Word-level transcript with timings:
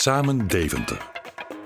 Samen 0.00 0.48
Deventer. 0.48 1.10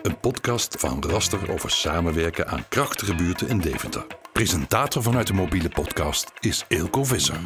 Een 0.03 0.21
podcast 0.21 0.77
van 0.79 1.03
Raster 1.03 1.53
over 1.53 1.71
samenwerken 1.71 2.47
aan 2.47 2.69
krachtige 2.69 3.15
buurten 3.15 3.49
in 3.49 3.59
Deventer. 3.59 4.07
Presentator 4.33 5.03
vanuit 5.03 5.27
de 5.27 5.33
mobiele 5.33 5.69
podcast 5.69 6.33
is 6.41 6.65
Eelco 6.69 7.05
Visser. 7.05 7.41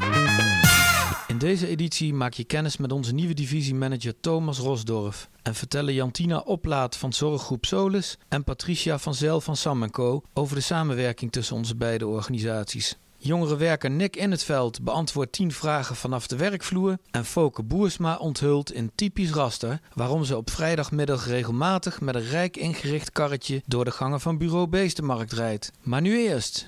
In 1.26 1.38
deze 1.38 1.66
editie 1.66 2.14
maak 2.14 2.32
je 2.32 2.44
kennis 2.44 2.76
met 2.76 2.92
onze 2.92 3.14
nieuwe 3.14 3.34
divisiemanager 3.34 4.20
Thomas 4.20 4.58
Rosdorf 4.58 5.28
en 5.42 5.54
vertellen 5.54 5.94
Jantina 5.94 6.38
Oplaat 6.38 6.96
van 6.96 7.12
Zorggroep 7.12 7.64
Solus 7.64 8.18
en 8.28 8.44
Patricia 8.44 8.98
van 8.98 9.14
Zel 9.14 9.40
van 9.40 9.56
Sam 9.56 9.90
Co 9.90 10.22
over 10.34 10.54
de 10.54 10.62
samenwerking 10.62 11.32
tussen 11.32 11.56
onze 11.56 11.76
beide 11.76 12.06
organisaties. 12.06 12.98
Jongerenwerker 13.20 13.90
Nick 13.90 14.16
in 14.16 14.30
het 14.30 14.44
veld 14.44 14.82
beantwoordt 14.82 15.32
10 15.32 15.52
vragen 15.52 15.96
vanaf 15.96 16.26
de 16.26 16.36
werkvloer. 16.36 16.98
En 17.10 17.24
Foke 17.24 17.62
Boersma 17.62 18.16
onthult 18.16 18.72
in 18.72 18.90
typisch 18.94 19.30
raster 19.30 19.80
waarom 19.94 20.24
ze 20.24 20.36
op 20.36 20.50
vrijdagmiddag 20.50 21.26
regelmatig 21.26 22.00
met 22.00 22.14
een 22.14 22.28
rijk 22.28 22.56
ingericht 22.56 23.12
karretje 23.12 23.62
door 23.66 23.84
de 23.84 23.90
gangen 23.90 24.20
van 24.20 24.38
Bureau 24.38 24.66
Beestenmarkt 24.66 25.32
rijdt. 25.32 25.70
Maar 25.82 26.00
nu 26.00 26.18
eerst. 26.18 26.66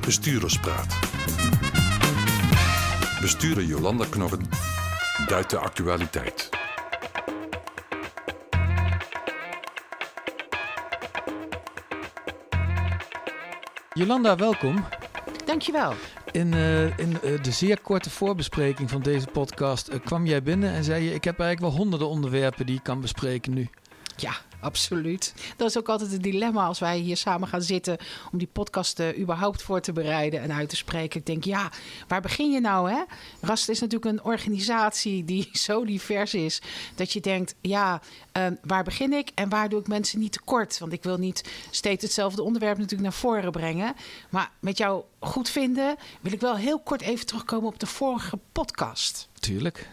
Bestuurderspraat. 0.00 0.98
Bestuurder 3.20 3.64
Jolanda 3.64 4.04
Knorren 4.10 4.48
duidt 5.26 5.50
de 5.50 5.58
actualiteit. 5.58 6.57
Jolanda, 13.98 14.36
welkom. 14.36 14.84
Dankjewel. 15.44 15.92
In, 16.30 16.52
uh, 16.52 16.98
in 16.98 17.18
uh, 17.24 17.42
de 17.42 17.50
zeer 17.50 17.80
korte 17.80 18.10
voorbespreking 18.10 18.90
van 18.90 19.02
deze 19.02 19.26
podcast 19.26 19.92
uh, 19.92 20.00
kwam 20.04 20.26
jij 20.26 20.42
binnen 20.42 20.72
en 20.72 20.84
zei 20.84 21.04
je: 21.04 21.14
Ik 21.14 21.24
heb 21.24 21.40
eigenlijk 21.40 21.70
wel 21.72 21.80
honderden 21.80 22.08
onderwerpen 22.08 22.66
die 22.66 22.76
ik 22.76 22.82
kan 22.82 23.00
bespreken 23.00 23.54
nu. 23.54 23.68
Ja, 24.16 24.32
absoluut. 24.60 25.34
Dat 25.56 25.68
is 25.68 25.78
ook 25.78 25.88
altijd 25.88 26.10
het 26.10 26.22
dilemma 26.22 26.64
als 26.64 26.78
wij 26.78 26.98
hier 26.98 27.16
samen 27.16 27.48
gaan 27.48 27.62
zitten 27.62 27.96
om 28.32 28.38
die 28.38 28.48
podcast 28.52 29.00
uh, 29.00 29.18
überhaupt 29.18 29.62
voor 29.62 29.80
te 29.80 29.92
bereiden 29.92 30.40
en 30.40 30.52
uit 30.52 30.68
te 30.68 30.76
spreken. 30.76 31.20
Ik 31.20 31.26
denk, 31.26 31.44
ja, 31.44 31.70
waar 32.08 32.20
begin 32.20 32.50
je 32.50 32.60
nou? 32.60 32.90
Hè? 32.90 33.02
Rast 33.40 33.68
is 33.68 33.80
natuurlijk 33.80 34.12
een 34.12 34.24
organisatie 34.24 35.24
die 35.24 35.48
zo 35.66 35.84
divers 35.84 36.34
is 36.34 36.62
dat 36.94 37.12
je 37.12 37.20
denkt, 37.20 37.54
ja, 37.60 38.00
uh, 38.38 38.46
waar 38.62 38.84
begin 38.84 39.12
ik 39.12 39.30
en 39.34 39.48
waar 39.48 39.68
doe 39.68 39.80
ik 39.80 39.88
mensen 39.88 40.18
niet 40.18 40.32
tekort? 40.32 40.78
Want 40.78 40.92
ik 40.92 41.02
wil 41.02 41.16
niet 41.16 41.50
steeds 41.70 42.02
hetzelfde 42.02 42.42
onderwerp 42.42 42.76
natuurlijk 42.76 43.02
naar 43.02 43.18
voren 43.18 43.52
brengen. 43.52 43.94
Maar 44.30 44.50
met 44.60 44.78
jou 44.78 45.02
goed 45.20 45.50
vinden 45.50 45.96
wil 46.20 46.32
ik 46.32 46.40
wel 46.40 46.56
heel 46.56 46.78
kort 46.78 47.00
even 47.00 47.26
terugkomen 47.26 47.68
op 47.68 47.78
de 47.78 47.86
vorige 47.86 48.38
podcast. 48.52 49.28
Tuurlijk. 49.40 49.88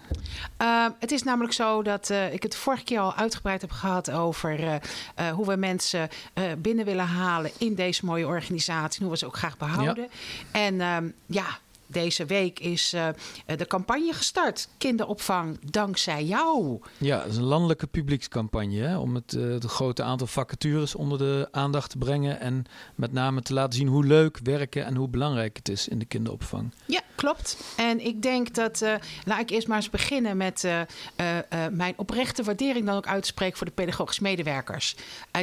Uh, 0.61 0.87
het 0.99 1.11
is 1.11 1.23
namelijk 1.23 1.53
zo 1.53 1.83
dat 1.83 2.09
uh, 2.09 2.33
ik 2.33 2.43
het 2.43 2.55
vorige 2.55 2.83
keer 2.83 2.99
al 2.99 3.15
uitgebreid 3.15 3.61
heb 3.61 3.71
gehad 3.71 4.11
over 4.11 4.59
uh, 4.63 5.29
hoe 5.29 5.45
we 5.45 5.55
mensen 5.55 6.09
binnen 6.57 6.85
willen 6.85 7.05
halen 7.05 7.51
in 7.57 7.75
deze 7.75 8.05
mooie 8.05 8.27
organisatie. 8.27 9.01
Hoe 9.01 9.11
we 9.11 9.17
ze 9.17 9.25
ook 9.25 9.37
graag 9.37 9.57
behouden. 9.57 10.03
Ja. 10.03 10.59
En 10.59 10.81
ehm, 10.81 11.09
ja, 11.25 11.59
deze 11.87 12.25
week 12.25 12.59
is 12.59 12.93
uh, 12.93 13.07
de 13.45 13.67
campagne 13.67 14.13
gestart. 14.13 14.67
Kinderopvang 14.77 15.59
dankzij 15.69 16.25
jou. 16.25 16.79
Ja, 16.97 17.17
dat 17.17 17.27
is 17.27 17.37
een 17.37 17.43
landelijke 17.43 17.87
publiekscampagne 17.87 18.79
hè, 18.81 18.97
om 18.97 19.15
het, 19.15 19.33
uh, 19.33 19.53
het, 19.53 19.63
grote 19.65 20.03
aantal 20.03 20.27
vacatures 20.27 20.95
onder 20.95 21.17
de 21.17 21.47
aandacht 21.51 21.89
te 21.89 21.97
brengen. 21.97 22.39
En 22.39 22.65
met 22.95 23.11
name 23.11 23.41
te 23.41 23.53
laten 23.53 23.73
zien 23.73 23.87
hoe 23.87 24.05
leuk 24.05 24.39
werken 24.43 24.85
en 24.85 24.95
hoe 24.95 25.07
belangrijk 25.07 25.57
het 25.57 25.69
is 25.69 25.87
in 25.87 25.99
de 25.99 26.05
kinderopvang. 26.05 26.71
Ja, 26.85 27.01
klopt. 27.15 27.57
En 27.75 28.05
ik 28.05 28.21
denk 28.21 28.53
dat, 28.53 28.81
uh, 28.81 28.93
laat 29.25 29.39
ik 29.39 29.49
eerst 29.49 29.67
maar 29.67 29.77
eens 29.77 29.89
beginnen 29.89 30.37
met 30.37 30.67
mijn 31.71 31.93
oprechte 31.95 32.43
waardering 32.43 32.85
dan 32.85 32.95
ook 32.95 33.07
uitspreken 33.07 33.57
voor 33.57 33.67
de 33.67 33.73
pedagogisch 33.73 34.19
medewerkers. 34.19 34.95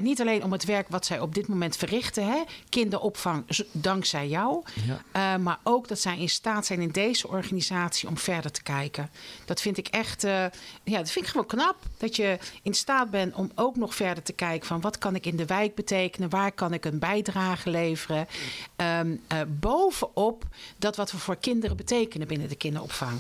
niet 0.03 0.21
alleen 0.21 0.45
om 0.45 0.53
het 0.53 0.65
werk 0.65 0.89
wat 0.89 1.07
zij 1.07 1.21
op 1.21 1.35
dit 1.35 1.47
moment 1.47 1.77
verrichten, 1.77 2.27
hè, 2.27 2.43
kinderopvang 2.69 3.45
dankzij 3.73 4.29
jou, 4.29 4.63
ja. 5.13 5.39
maar 5.39 5.59
ook 5.63 5.89
dat 5.89 5.99
zij 5.99 6.19
in 6.19 6.29
staat 6.33 6.67
zijn 6.67 6.81
in 6.81 6.91
deze 6.91 7.29
organisatie 7.29 8.09
om 8.09 8.19
verder 8.19 8.51
te 8.51 8.63
kijken. 8.63 9.11
Dat 9.45 9.61
vind 9.61 9.79
ik 9.79 9.89
echt, 9.89 10.25
uh, 10.25 10.31
ja, 10.85 10.99
dat 10.99 11.11
vind 11.11 11.25
ik 11.25 11.31
gewoon 11.31 11.47
knap. 11.47 11.77
Dat 11.97 12.17
je 12.17 12.39
in 12.63 12.75
staat 12.75 13.11
bent 13.11 13.35
om 13.35 13.53
ook 13.55 13.77
nog 13.77 13.95
verder 13.95 14.23
te 14.23 14.33
kijken 14.33 14.67
van 14.67 14.81
wat 14.81 14.99
kan 14.99 15.15
ik 15.15 15.27
in 15.27 15.37
de 15.37 15.47
wijk 15.47 15.75
betekenen, 15.75 16.31
waar 16.31 16.53
kan 16.53 16.73
ik 16.73 16.85
een 16.85 16.99
bijdrage 16.99 17.71
leveren. 17.71 18.27
Um, 18.77 19.21
uh, 19.33 19.41
bovenop 19.49 20.45
dat 20.79 20.97
wat 20.97 21.13
we 21.13 21.19
voor 21.19 21.37
kinderen 21.37 21.77
betekenen 21.77 22.29
binnen 22.29 22.49
de 22.49 22.57
kinderopvang. 22.57 23.19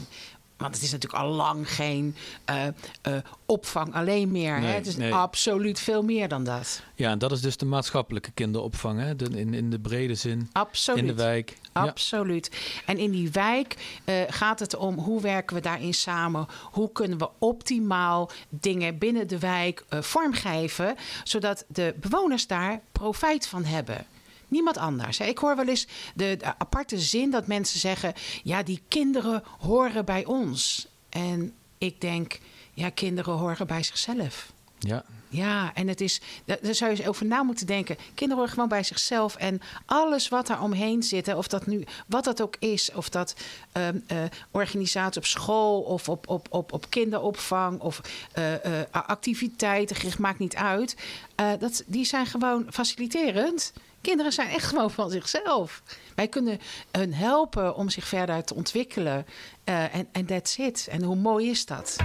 Want 0.62 0.74
het 0.74 0.84
is 0.84 0.92
natuurlijk 0.92 1.22
al 1.22 1.30
lang 1.30 1.74
geen 1.74 2.16
uh, 2.50 2.64
uh, 3.08 3.16
opvang 3.46 3.94
alleen 3.94 4.30
meer. 4.30 4.60
Nee, 4.60 4.68
hè? 4.68 4.74
Het 4.74 4.86
is 4.86 4.96
nee. 4.96 5.14
absoluut 5.14 5.80
veel 5.80 6.02
meer 6.02 6.28
dan 6.28 6.44
dat. 6.44 6.82
Ja, 6.94 7.10
en 7.10 7.18
dat 7.18 7.32
is 7.32 7.40
dus 7.40 7.56
de 7.56 7.64
maatschappelijke 7.64 8.30
kinderopvang, 8.30 9.00
hè? 9.00 9.16
De, 9.16 9.24
in, 9.24 9.54
in 9.54 9.70
de 9.70 9.80
brede 9.80 10.14
zin. 10.14 10.48
Absoluut. 10.52 11.00
In 11.00 11.06
de 11.06 11.14
wijk. 11.14 11.58
Absoluut. 11.72 12.48
Ja. 12.52 12.80
En 12.86 12.98
in 12.98 13.10
die 13.10 13.30
wijk 13.30 14.00
uh, 14.04 14.14
gaat 14.28 14.58
het 14.58 14.76
om 14.76 14.98
hoe 14.98 15.20
werken 15.20 15.56
we 15.56 15.62
daarin 15.62 15.94
samen? 15.94 16.46
Hoe 16.62 16.92
kunnen 16.92 17.18
we 17.18 17.28
optimaal 17.38 18.30
dingen 18.48 18.98
binnen 18.98 19.28
de 19.28 19.38
wijk 19.38 19.84
vormgeven, 19.88 20.96
zodat 21.24 21.64
de 21.68 21.94
bewoners 22.00 22.46
daar 22.46 22.80
profijt 22.92 23.46
van 23.46 23.64
hebben? 23.64 24.06
Niemand 24.52 24.76
anders. 24.76 25.20
Ik 25.20 25.38
hoor 25.38 25.56
wel 25.56 25.68
eens 25.68 25.86
de, 26.14 26.36
de, 26.36 26.58
aparte 26.58 26.98
zin 26.98 27.30
dat 27.30 27.46
mensen 27.46 27.80
zeggen: 27.80 28.12
ja, 28.42 28.62
die 28.62 28.82
kinderen 28.88 29.42
horen 29.58 30.04
bij 30.04 30.24
ons. 30.24 30.86
En 31.08 31.54
ik 31.78 32.00
denk, 32.00 32.38
ja, 32.74 32.90
kinderen 32.90 33.34
horen 33.34 33.66
bij 33.66 33.82
zichzelf. 33.82 34.52
Ja. 34.78 35.04
Ja, 35.32 35.74
en 35.74 35.88
het 35.88 36.00
is, 36.00 36.20
daar 36.44 36.74
zou 36.74 36.96
je 36.96 37.08
over 37.08 37.26
na 37.26 37.42
moeten 37.42 37.66
denken. 37.66 37.96
Kinderen 37.96 38.36
horen 38.36 38.52
gewoon 38.52 38.68
bij 38.68 38.82
zichzelf. 38.82 39.36
En 39.36 39.60
alles 39.86 40.28
wat 40.28 40.46
daar 40.46 40.62
omheen 40.62 41.02
zit, 41.02 41.34
of 41.34 41.48
dat 41.48 41.66
nu, 41.66 41.84
wat 42.06 42.24
dat 42.24 42.42
ook 42.42 42.56
is, 42.58 42.92
of 42.92 43.08
dat 43.08 43.34
um, 43.72 44.04
organisatie 44.50 45.20
op 45.20 45.26
school 45.26 45.80
of 45.80 46.08
op, 46.08 46.28
op, 46.28 46.46
op, 46.50 46.72
op 46.72 46.86
kinderopvang 46.88 47.80
of 47.80 48.00
uh, 48.38 48.52
uh, 48.52 48.58
activiteiten, 48.90 50.10
maakt 50.18 50.38
niet 50.38 50.56
uit. 50.56 50.96
dat, 51.58 51.82
die 51.86 52.04
zijn 52.04 52.26
gewoon 52.26 52.66
faciliterend. 52.70 53.72
Kinderen 54.00 54.32
zijn 54.32 54.48
echt 54.48 54.66
gewoon 54.66 54.90
van 54.90 55.10
zichzelf. 55.10 55.82
Wij 56.14 56.28
kunnen 56.28 56.60
hun 56.90 57.14
helpen 57.14 57.76
om 57.76 57.90
zich 57.90 58.08
verder 58.08 58.44
te 58.44 58.54
ontwikkelen. 58.54 59.26
En 60.12 60.26
that's 60.26 60.56
it. 60.56 60.88
En 60.90 61.02
hoe 61.02 61.16
mooi 61.16 61.50
is 61.50 61.66
dat? 61.66 61.96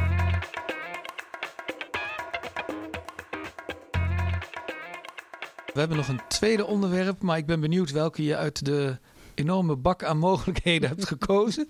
We 5.77 5.83
hebben 5.83 6.01
nog 6.01 6.17
een 6.17 6.27
tweede 6.27 6.65
onderwerp, 6.65 7.21
maar 7.21 7.37
ik 7.37 7.45
ben 7.45 7.59
benieuwd 7.59 7.91
welke 7.91 8.23
je 8.23 8.35
uit 8.35 8.65
de 8.65 8.97
enorme 9.33 9.75
bak 9.75 10.03
aan 10.03 10.17
mogelijkheden 10.17 10.89
hebt 10.89 11.07
gekozen. 11.07 11.69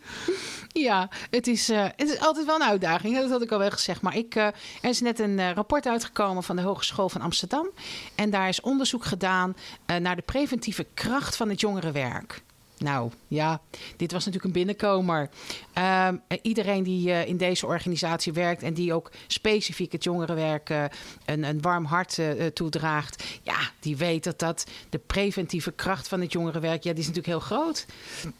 Ja, 0.68 1.10
het 1.30 1.48
is, 1.48 1.70
uh, 1.70 1.84
het 1.96 2.10
is 2.10 2.20
altijd 2.20 2.46
wel 2.46 2.56
een 2.56 2.68
uitdaging. 2.68 3.16
Dat 3.16 3.30
had 3.30 3.42
ik 3.42 3.52
al 3.52 3.60
wel 3.60 3.70
gezegd. 3.70 4.02
Maar 4.02 4.16
ik, 4.16 4.36
uh, 4.36 4.46
er 4.82 4.90
is 4.90 5.02
net 5.02 5.20
een 5.20 5.38
uh, 5.38 5.52
rapport 5.52 5.88
uitgekomen 5.88 6.44
van 6.44 6.56
de 6.56 6.62
Hogeschool 6.62 7.10
van 7.10 7.22
Amsterdam. 7.22 7.70
En 8.16 8.30
daar 8.30 8.48
is 8.48 8.62
onderzoek 8.62 9.06
gedaan 9.06 9.56
naar 10.02 10.16
de 10.16 10.22
preventieve 10.22 10.86
kracht 10.94 11.36
van 11.36 11.50
het 11.50 11.60
jongerenwerk. 11.60 12.44
Nou 12.78 13.12
ja, 13.28 13.62
dit 13.96 14.12
was 14.12 14.26
natuurlijk 14.26 14.46
een 14.46 14.62
binnenkomer. 14.62 15.30
Uh, 15.78 16.08
iedereen 16.42 16.84
die 16.84 17.08
uh, 17.08 17.28
in 17.28 17.38
deze 17.38 17.66
organisatie 17.66 18.34
werkt 18.34 18.64
en 18.64 18.74
die 18.74 18.94
ook 18.94 19.12
specifiek 19.28 19.92
het 19.92 20.04
jongerenwerk 20.04 20.70
uh, 20.70 20.84
een, 21.26 21.44
een 21.44 21.62
warm 21.62 21.86
hart 21.86 22.20
toedraagt, 22.54 23.24
ja, 23.44 23.58
die 23.80 23.98
weet 23.98 24.24
dat 24.24 24.40
dat 24.40 24.66
de 24.90 24.98
preventieve 24.98 25.72
kracht 25.72 26.08
van 26.08 26.22
het 26.22 26.32
jongerenwerk, 26.32 26.84
ja, 26.84 26.92
die 26.92 27.02
is 27.02 27.08
natuurlijk 27.08 27.34
heel 27.34 27.58
groot. 27.58 27.86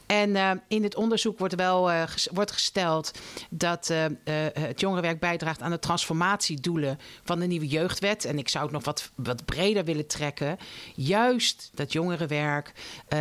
En 0.06 0.62
in 0.68 0.84
het 0.84 0.96
onderzoek 0.96 1.40
wordt 1.40 1.56
wel 1.56 1.92
wordt 2.34 2.52
gesteld 2.52 3.12
dat 3.50 3.94
het 4.54 4.80
jongerenwerk 4.80 5.20
bijdraagt 5.20 5.62
aan 5.62 5.72
de 5.72 5.80
transformatiedoelen 5.80 7.00
van 7.24 7.40
de 7.40 7.46
nieuwe 7.46 7.68
jeugdwet. 7.68 8.26
En 8.26 8.38
ik 8.38 8.50
zou 8.50 8.64
het 8.64 8.74
nog 8.74 8.86
wat, 8.86 9.12
wat 9.16 9.46
breder 9.46 9.84
willen 9.84 10.08
trekken. 10.08 10.58
Juist 10.96 11.70
dat 11.74 11.94
jongerenwerk 11.94 12.72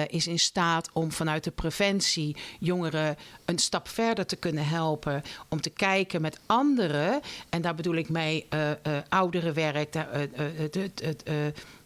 is 0.08 0.26
in 0.26 0.38
staat 0.38 0.90
om 0.92 1.05
vanuit 1.12 1.44
de 1.44 1.50
preventie 1.50 2.36
jongeren 2.60 3.16
een 3.46 3.58
stap 3.58 3.88
verder 3.88 4.26
te 4.26 4.36
kunnen 4.36 4.66
helpen. 4.66 5.22
Om 5.48 5.60
te 5.60 5.70
kijken 5.70 6.20
met 6.20 6.38
anderen. 6.46 7.20
En 7.48 7.62
daar 7.62 7.74
bedoel 7.74 7.94
ik 7.94 8.08
mee 8.08 8.46
uh, 8.54 8.68
uh, 8.68 8.74
ouderenwerk, 9.08 9.92
de, 9.92 10.28
uh, 11.28 11.34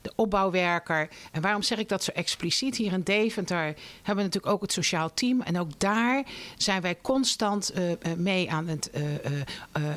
de 0.02 0.12
opbouwwerker. 0.14 1.08
En 1.32 1.42
waarom 1.42 1.62
zeg 1.62 1.78
ik 1.78 1.88
dat 1.88 2.04
zo 2.04 2.10
expliciet? 2.10 2.76
Hier 2.76 2.92
in 2.92 3.02
Deventer 3.02 3.64
hebben 3.96 4.16
we 4.16 4.22
natuurlijk 4.22 4.52
ook 4.52 4.62
het 4.62 4.72
sociaal 4.72 5.14
team. 5.14 5.40
En 5.40 5.58
ook 5.60 5.70
daar 5.78 6.24
zijn 6.56 6.82
wij 6.82 6.96
constant 7.02 7.72
uh, 7.78 7.92
mee 8.16 8.50
aan 8.50 8.66
het 8.68 8.90
uh, 8.94 9.02
uh, 9.12 9.22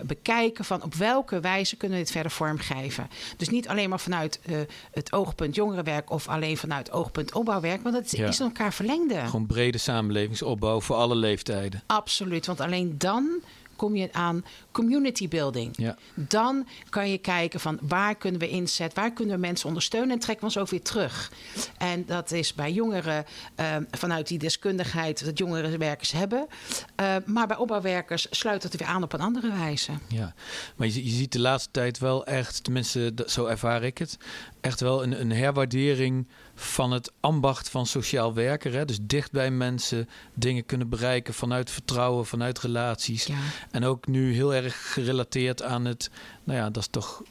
bekijken 0.05 0.65
van 0.65 0.83
op 0.83 0.93
welke 0.93 1.39
wijze 1.39 1.75
kunnen 1.75 1.97
we 1.97 2.03
dit 2.03 2.13
verder 2.13 2.31
vormgeven. 2.31 3.09
Dus 3.37 3.49
niet 3.49 3.67
alleen 3.67 3.89
maar 3.89 3.99
vanuit 3.99 4.39
het 4.91 5.13
oogpunt 5.13 5.55
jongerenwerk 5.55 6.11
of 6.11 6.27
alleen 6.27 6.57
vanuit 6.57 6.87
het 6.87 6.95
oogpunt 6.95 7.33
opbouwwerk, 7.33 7.83
want 7.83 7.95
dat 7.95 8.11
Ja. 8.11 8.27
is 8.27 8.39
in 8.39 8.45
elkaar 8.45 8.73
verlengde. 8.73 9.19
Gewoon 9.25 9.45
brede 9.45 9.77
samenlevingsopbouw 9.77 10.81
voor 10.81 10.95
alle 10.95 11.15
leeftijden. 11.15 11.52
Absoluut, 11.85 12.45
want 12.45 12.59
alleen 12.59 12.97
dan 12.97 13.41
kom 13.75 13.95
je 13.95 14.09
aan 14.11 14.45
community 14.71 15.27
building. 15.27 15.77
Ja. 15.77 15.97
Dan 16.15 16.67
kan 16.89 17.09
je 17.09 17.17
kijken 17.17 17.59
van 17.59 17.79
waar 17.81 18.15
kunnen 18.15 18.39
we 18.39 18.49
inzetten, 18.49 19.01
waar 19.01 19.13
kunnen 19.13 19.35
we 19.35 19.41
mensen 19.41 19.67
ondersteunen 19.67 20.11
en 20.11 20.19
trekken 20.19 20.47
we 20.47 20.53
ons 20.53 20.63
ook 20.63 20.69
weer 20.69 20.81
terug. 20.81 21.31
En 21.77 22.05
dat 22.05 22.31
is 22.31 22.53
bij 22.53 22.71
jongeren 22.71 23.25
eh, 23.55 23.75
vanuit 23.91 24.27
die 24.27 24.39
deskundigheid 24.39 25.25
dat 25.25 25.37
jongerenwerkers 25.37 26.11
hebben. 26.11 26.47
Uh, 27.01 27.15
maar 27.25 27.47
bij 27.47 27.57
opbouwwerkers 27.57 28.27
sluit 28.29 28.63
het 28.63 28.77
weer 28.77 28.87
aan 28.87 29.03
op 29.03 29.13
een 29.13 29.21
andere 29.21 29.51
wijze. 29.51 29.91
Ja, 30.07 30.33
maar 30.75 30.87
je, 30.87 31.03
je 31.05 31.11
ziet 31.11 31.31
de 31.31 31.39
laatste 31.39 31.71
tijd 31.71 31.99
wel 31.99 32.25
echt, 32.25 32.63
tenminste 32.63 33.13
zo 33.25 33.45
ervaar 33.45 33.83
ik 33.83 33.97
het, 33.97 34.17
echt 34.61 34.79
wel 34.79 35.03
een, 35.03 35.21
een 35.21 35.31
herwaardering 35.31 36.27
van 36.55 36.91
het 36.91 37.11
ambacht 37.19 37.69
van 37.69 37.85
sociaal 37.85 38.33
werker. 38.33 38.73
Hè? 38.73 38.85
Dus 38.85 38.97
dicht 39.01 39.31
bij 39.31 39.51
mensen 39.51 40.09
dingen 40.33 40.65
kunnen 40.65 40.89
bereiken 40.89 41.33
vanuit 41.33 41.71
vertrouwen, 41.71 42.25
vanuit 42.25 42.59
relaties. 42.59 43.25
Ja. 43.25 43.35
En 43.71 43.83
ook 43.83 44.07
nu 44.07 44.33
heel 44.33 44.53
erg 44.53 44.93
gerelateerd 44.93 45.63
aan 45.63 45.85
het, 45.85 46.09
nou 46.43 46.59
ja, 46.59 46.69
dat 46.69 46.81
is 46.81 46.87
toch 46.87 47.21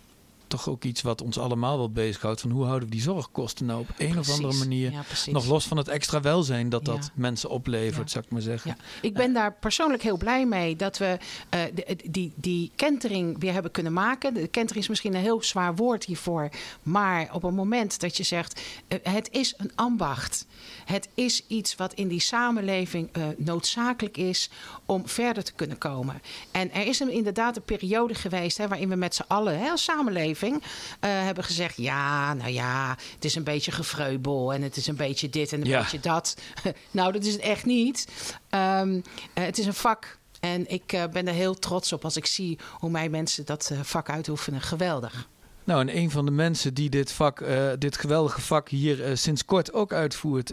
toch 0.52 0.68
ook 0.68 0.84
iets 0.84 1.02
wat 1.02 1.22
ons 1.22 1.38
allemaal 1.38 1.76
wel 1.78 1.90
bezighoudt. 1.90 2.40
Van 2.40 2.50
hoe 2.50 2.64
houden 2.64 2.88
we 2.88 2.94
die 2.94 3.02
zorgkosten 3.02 3.66
nou 3.66 3.80
op 3.80 3.88
een 3.88 3.94
Precies. 4.10 4.18
of 4.30 4.34
andere 4.36 4.54
manier 4.58 4.90
Ja, 4.92 5.02
nog 5.32 5.46
los 5.46 5.66
van 5.66 5.76
het 5.76 5.88
extra 5.88 6.20
welzijn 6.20 6.68
dat 6.68 6.84
dat 6.84 6.96
Ja. 7.04 7.10
mensen 7.14 7.50
oplevert, 7.50 8.10
zou 8.10 8.24
ik 8.24 8.30
maar 8.30 8.40
zeggen. 8.40 8.70
Ja, 8.76 8.84
ik 9.02 9.14
ben 9.14 9.32
daar 9.32 9.52
persoonlijk 9.54 10.02
heel 10.02 10.16
blij 10.16 10.46
mee 10.46 10.76
dat 10.76 10.98
we 10.98 11.16
eh, 11.48 11.60
de- 11.74 11.96
die, 12.10 12.32
die 12.34 12.70
kentering 12.76 13.40
weer 13.40 13.52
hebben 13.52 13.70
kunnen 13.70 13.92
maken. 13.92 14.34
De 14.34 14.48
kentering 14.48 14.82
is 14.84 14.88
misschien 14.88 15.14
een 15.14 15.20
heel 15.20 15.42
zwaar 15.42 15.74
woord 15.74 16.04
hiervoor. 16.04 16.48
Maar 16.82 17.28
op 17.32 17.42
het 17.42 17.54
moment 17.54 18.00
dat 18.00 18.16
je 18.16 18.22
zegt, 18.22 18.60
eh, 18.88 18.98
het 19.02 19.28
is 19.30 19.54
een 19.56 19.70
ambacht. 19.74 20.46
Het 20.84 21.08
is 21.14 21.44
iets 21.46 21.74
wat 21.74 21.94
in 21.94 22.08
die 22.08 22.20
samenleving 22.20 23.08
eh, 23.12 23.22
noodzakelijk 23.36 24.16
is 24.16 24.50
om 24.86 25.08
verder 25.08 25.44
te 25.44 25.52
kunnen 25.52 25.78
komen. 25.78 26.22
En 26.50 26.72
er 26.72 26.86
is 26.86 27.00
een, 27.00 27.10
inderdaad 27.10 27.56
een 27.56 27.62
periode 27.62 28.14
geweest 28.14 28.58
hè, 28.58 28.68
waarin 28.68 28.88
we 28.88 28.94
met 28.96 29.14
z'n 29.14 29.24
allen, 29.26 29.58
hè, 29.58 29.68
als 29.70 29.82
samenleving, 29.84 30.41
eh, 30.42 30.60
hebben 31.00 31.44
gezegd: 31.44 31.76
ja, 31.76 32.34
nou 32.34 32.50
ja, 32.50 32.96
het 33.14 33.24
is 33.24 33.34
een 33.34 33.44
beetje 33.44 33.72
gevreubel 33.72 34.52
en 34.52 34.62
het 34.62 34.76
is 34.76 34.86
een 34.86 34.96
beetje 34.96 35.28
dit 35.30 35.52
en 35.52 35.60
een 35.60 35.66
Ja. 35.66 35.78
beetje 35.78 36.00
dat. 36.00 36.36
nou, 36.90 37.12
dat 37.12 37.24
is 37.24 37.32
het 37.32 37.42
echt 37.42 37.64
niet. 37.64 38.06
Ehm, 38.48 39.00
eh, 39.34 39.44
het 39.44 39.58
is 39.58 39.66
een 39.66 39.74
vak. 39.74 40.18
En 40.40 40.70
ik 40.70 40.92
eh, 40.92 41.04
ben 41.12 41.28
er 41.28 41.34
heel 41.34 41.54
trots 41.54 41.92
op 41.92 42.04
als 42.04 42.16
ik 42.16 42.26
zie 42.26 42.58
hoe 42.78 42.90
mijn 42.90 43.10
mensen 43.10 43.44
dat 43.46 43.72
vak 43.82 44.10
uitoefenen. 44.10 44.60
Geweldig. 44.60 45.28
Nou, 45.64 45.80
en 45.80 45.96
een 45.96 46.10
van 46.10 46.24
de 46.24 46.30
mensen 46.30 46.74
die 46.74 46.90
dit 46.90 47.12
vak, 47.12 47.44
dit 47.78 47.96
geweldige 47.98 48.40
vak 48.40 48.68
hier 48.68 49.16
sinds 49.16 49.44
kort 49.44 49.72
ook 49.72 49.92
uitvoert 49.92 50.52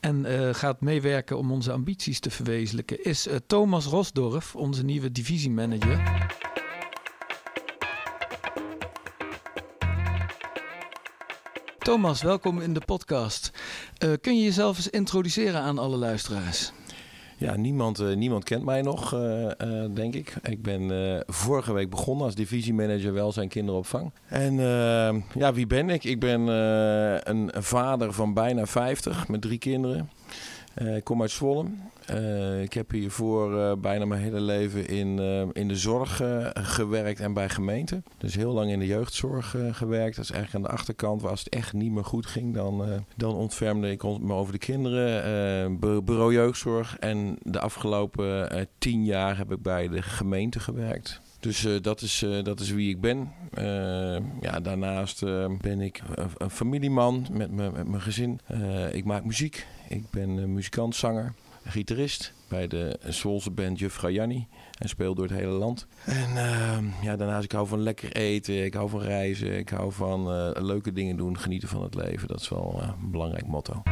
en 0.00 0.26
gaat 0.54 0.80
meewerken 0.80 1.38
om 1.38 1.52
onze 1.52 1.72
ambities 1.72 2.20
te 2.20 2.30
verwezenlijken, 2.30 3.04
is 3.04 3.26
Thomas 3.46 3.84
Rosdorf, 3.86 4.56
onze 4.56 4.84
nieuwe 4.84 5.12
divisiemanager. 5.12 6.26
Thomas, 11.88 12.22
welkom 12.22 12.60
in 12.60 12.72
de 12.72 12.80
podcast. 12.86 13.50
Eh, 13.98 14.10
kun 14.20 14.36
je 14.38 14.44
jezelf 14.44 14.76
eens 14.76 14.88
introduceren 14.88 15.60
aan 15.60 15.78
alle 15.78 15.96
luisteraars? 15.96 16.72
Ja, 17.36 17.56
niemand, 17.56 17.98
eh, 17.98 18.16
niemand 18.16 18.44
kent 18.44 18.64
mij 18.64 18.82
nog, 18.82 19.12
eh, 19.12 19.50
denk 19.94 20.14
ik. 20.14 20.34
Ik 20.42 20.62
ben 20.62 21.22
vorige 21.26 21.72
week 21.72 21.90
begonnen 21.90 22.24
als 22.24 22.34
divisiemanager 22.34 23.12
welzijn 23.12 23.48
kinderopvang. 23.48 24.12
En 24.26 24.54
ja, 25.34 25.52
wie 25.52 25.66
ben 25.66 25.90
ik? 25.90 26.04
Ik 26.04 26.20
ben 26.20 26.40
een 27.30 27.50
vader 27.52 28.12
van 28.12 28.34
bijna 28.34 28.66
50 28.66 29.28
met 29.28 29.40
drie 29.40 29.58
kinderen. 29.58 30.10
Eh, 30.78 30.96
ik 30.96 31.04
kom 31.04 31.20
uit 31.20 31.30
Zwolle. 31.30 31.64
Eh, 32.06 32.62
ik 32.62 32.72
heb 32.72 32.90
hiervoor 32.90 33.58
eh, 33.60 33.72
bijna 33.78 34.04
mijn 34.04 34.22
hele 34.22 34.40
leven 34.40 34.88
in, 34.88 35.18
in 35.52 35.68
de 35.68 35.76
zorg 35.76 36.20
gewerkt 36.54 37.20
en 37.20 37.32
bij 37.32 37.48
gemeenten. 37.48 38.04
Dus 38.18 38.34
heel 38.34 38.52
lang 38.52 38.70
in 38.70 38.78
de 38.78 38.86
jeugdzorg 38.86 39.54
gewerkt. 39.72 40.16
Dat 40.16 40.24
is 40.24 40.30
eigenlijk 40.30 40.54
aan 40.64 40.70
de 40.70 40.78
achterkant. 40.78 41.22
Waar 41.22 41.30
als 41.30 41.44
het 41.44 41.48
echt 41.54 41.72
niet 41.72 41.92
meer 41.92 42.04
goed 42.04 42.26
ging, 42.26 42.54
dan, 42.54 43.04
dan 43.16 43.34
ontfermde 43.34 43.90
ik 43.90 44.02
me 44.02 44.32
over 44.32 44.52
de 44.52 44.58
kinderen. 44.58 45.78
bu- 45.78 46.02
bureau 46.02 46.32
jeugdzorg. 46.32 46.96
En 46.98 47.36
de 47.42 47.60
afgelopen 47.60 48.68
tien 48.78 49.04
jaar 49.04 49.36
heb 49.36 49.52
ik 49.52 49.62
bij 49.62 49.88
de 49.88 50.02
gemeente 50.02 50.60
gewerkt. 50.60 51.20
Dus 51.40 51.64
eh, 51.64 51.72
dat, 51.82 52.00
is, 52.00 52.22
eh, 52.22 52.42
dat 52.44 52.60
is 52.60 52.70
wie 52.70 52.90
ik 52.90 53.00
ben. 53.00 53.32
Eh, 53.52 53.64
ja, 54.40 54.60
daarnaast 54.62 55.20
ben 55.60 55.80
ik 55.80 56.02
een, 56.36 56.50
familieman 56.50 57.26
met, 57.32 57.50
me- 57.50 57.70
met 57.70 57.88
mijn 57.88 58.02
gezin. 58.02 58.40
Ik 58.92 59.04
maak 59.04 59.24
muziek. 59.24 59.66
Ik 59.88 60.10
ben 60.10 60.52
muzikant, 60.52 60.94
zanger, 60.96 61.32
gitarist 61.64 62.32
bij 62.48 62.66
de 62.66 62.98
Zwolse 63.08 63.50
band 63.50 63.78
Juffrouw 63.78 64.10
Janni. 64.10 64.46
En 64.78 64.88
speel 64.88 65.14
door 65.14 65.24
het 65.26 65.34
hele 65.38 65.52
land. 65.52 65.86
En 66.04 66.36
eh, 66.36 66.78
ja, 67.02 67.16
daarnaast 67.16 67.44
ik 67.44 67.52
hou 67.52 67.66
van 67.66 67.80
lekker 67.80 68.12
eten. 68.12 68.64
Ik 68.64 68.74
hou 68.74 68.88
van 68.90 69.00
reizen. 69.00 69.58
Ik 69.58 69.68
hou 69.68 69.92
van 69.92 70.28
leuke 70.64 70.92
dingen 70.92 71.16
doen. 71.16 71.38
Genieten 71.38 71.68
van 71.68 71.82
het 71.82 71.94
leven. 71.94 72.28
Dat 72.28 72.40
is 72.40 72.48
wel 72.48 72.80
een 72.82 73.10
belangrijk 73.10 73.46
motto. 73.46 73.82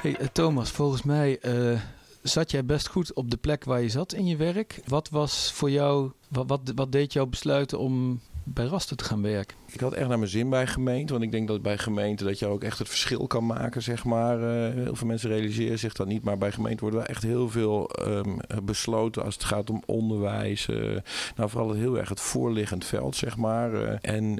Hey, 0.00 0.16
eh, 0.16 0.26
Thomas, 0.26 0.70
volgens 0.70 1.02
mij 1.02 1.38
eh, 1.38 1.80
zat 2.22 2.50
jij 2.50 2.64
best 2.64 2.88
goed 2.88 3.12
op 3.14 3.30
de 3.30 3.36
plek 3.36 3.64
waar 3.64 3.82
je 3.82 3.88
zat 3.88 4.12
in 4.12 4.26
je 4.26 4.36
werk. 4.36 4.80
Wat 4.86 5.08
was 5.08 5.52
voor 5.52 5.70
jou, 5.70 6.10
wat, 6.28 6.48
wat, 6.48 6.60
wat 6.74 6.92
deed 6.92 7.12
jou 7.12 7.28
besluiten 7.28 7.78
om 7.78 8.20
bij 8.52 8.64
Raster 8.64 8.96
te 8.96 9.04
gaan 9.04 9.22
werken? 9.22 9.56
Ik 9.66 9.80
had 9.80 9.92
echt 9.92 10.08
naar 10.08 10.18
mijn 10.18 10.30
zin 10.30 10.50
bij 10.50 10.66
gemeente. 10.66 11.12
Want 11.12 11.24
ik 11.24 11.30
denk 11.30 11.48
dat 11.48 11.62
bij 11.62 11.78
gemeente 11.78 12.24
dat 12.24 12.38
je 12.38 12.46
ook 12.46 12.62
echt 12.62 12.78
het 12.78 12.88
verschil 12.88 13.26
kan 13.26 13.46
maken, 13.46 13.82
zeg 13.82 14.04
maar. 14.04 14.42
Eh, 14.42 14.74
heel 14.74 14.94
veel 14.94 15.06
mensen 15.06 15.30
realiseren 15.30 15.78
zich 15.78 15.92
dat 15.92 16.06
niet. 16.06 16.22
Maar 16.22 16.38
bij 16.38 16.52
gemeente 16.52 16.80
wordt 16.80 16.96
wel 16.96 17.06
echt 17.06 17.22
heel 17.22 17.48
veel 17.48 17.90
ehm, 17.90 18.38
besloten 18.62 19.24
als 19.24 19.34
het 19.34 19.44
gaat 19.44 19.70
om 19.70 19.82
onderwijs. 19.86 20.68
eh, 20.68 20.96
nou, 21.36 21.50
vooral 21.50 21.72
heel 21.72 21.98
erg 21.98 22.08
het 22.08 22.20
voorliggend 22.20 22.84
veld, 22.84 23.16
zeg 23.16 23.36
maar. 23.36 23.74
Eh, 23.74 24.14
en 24.14 24.38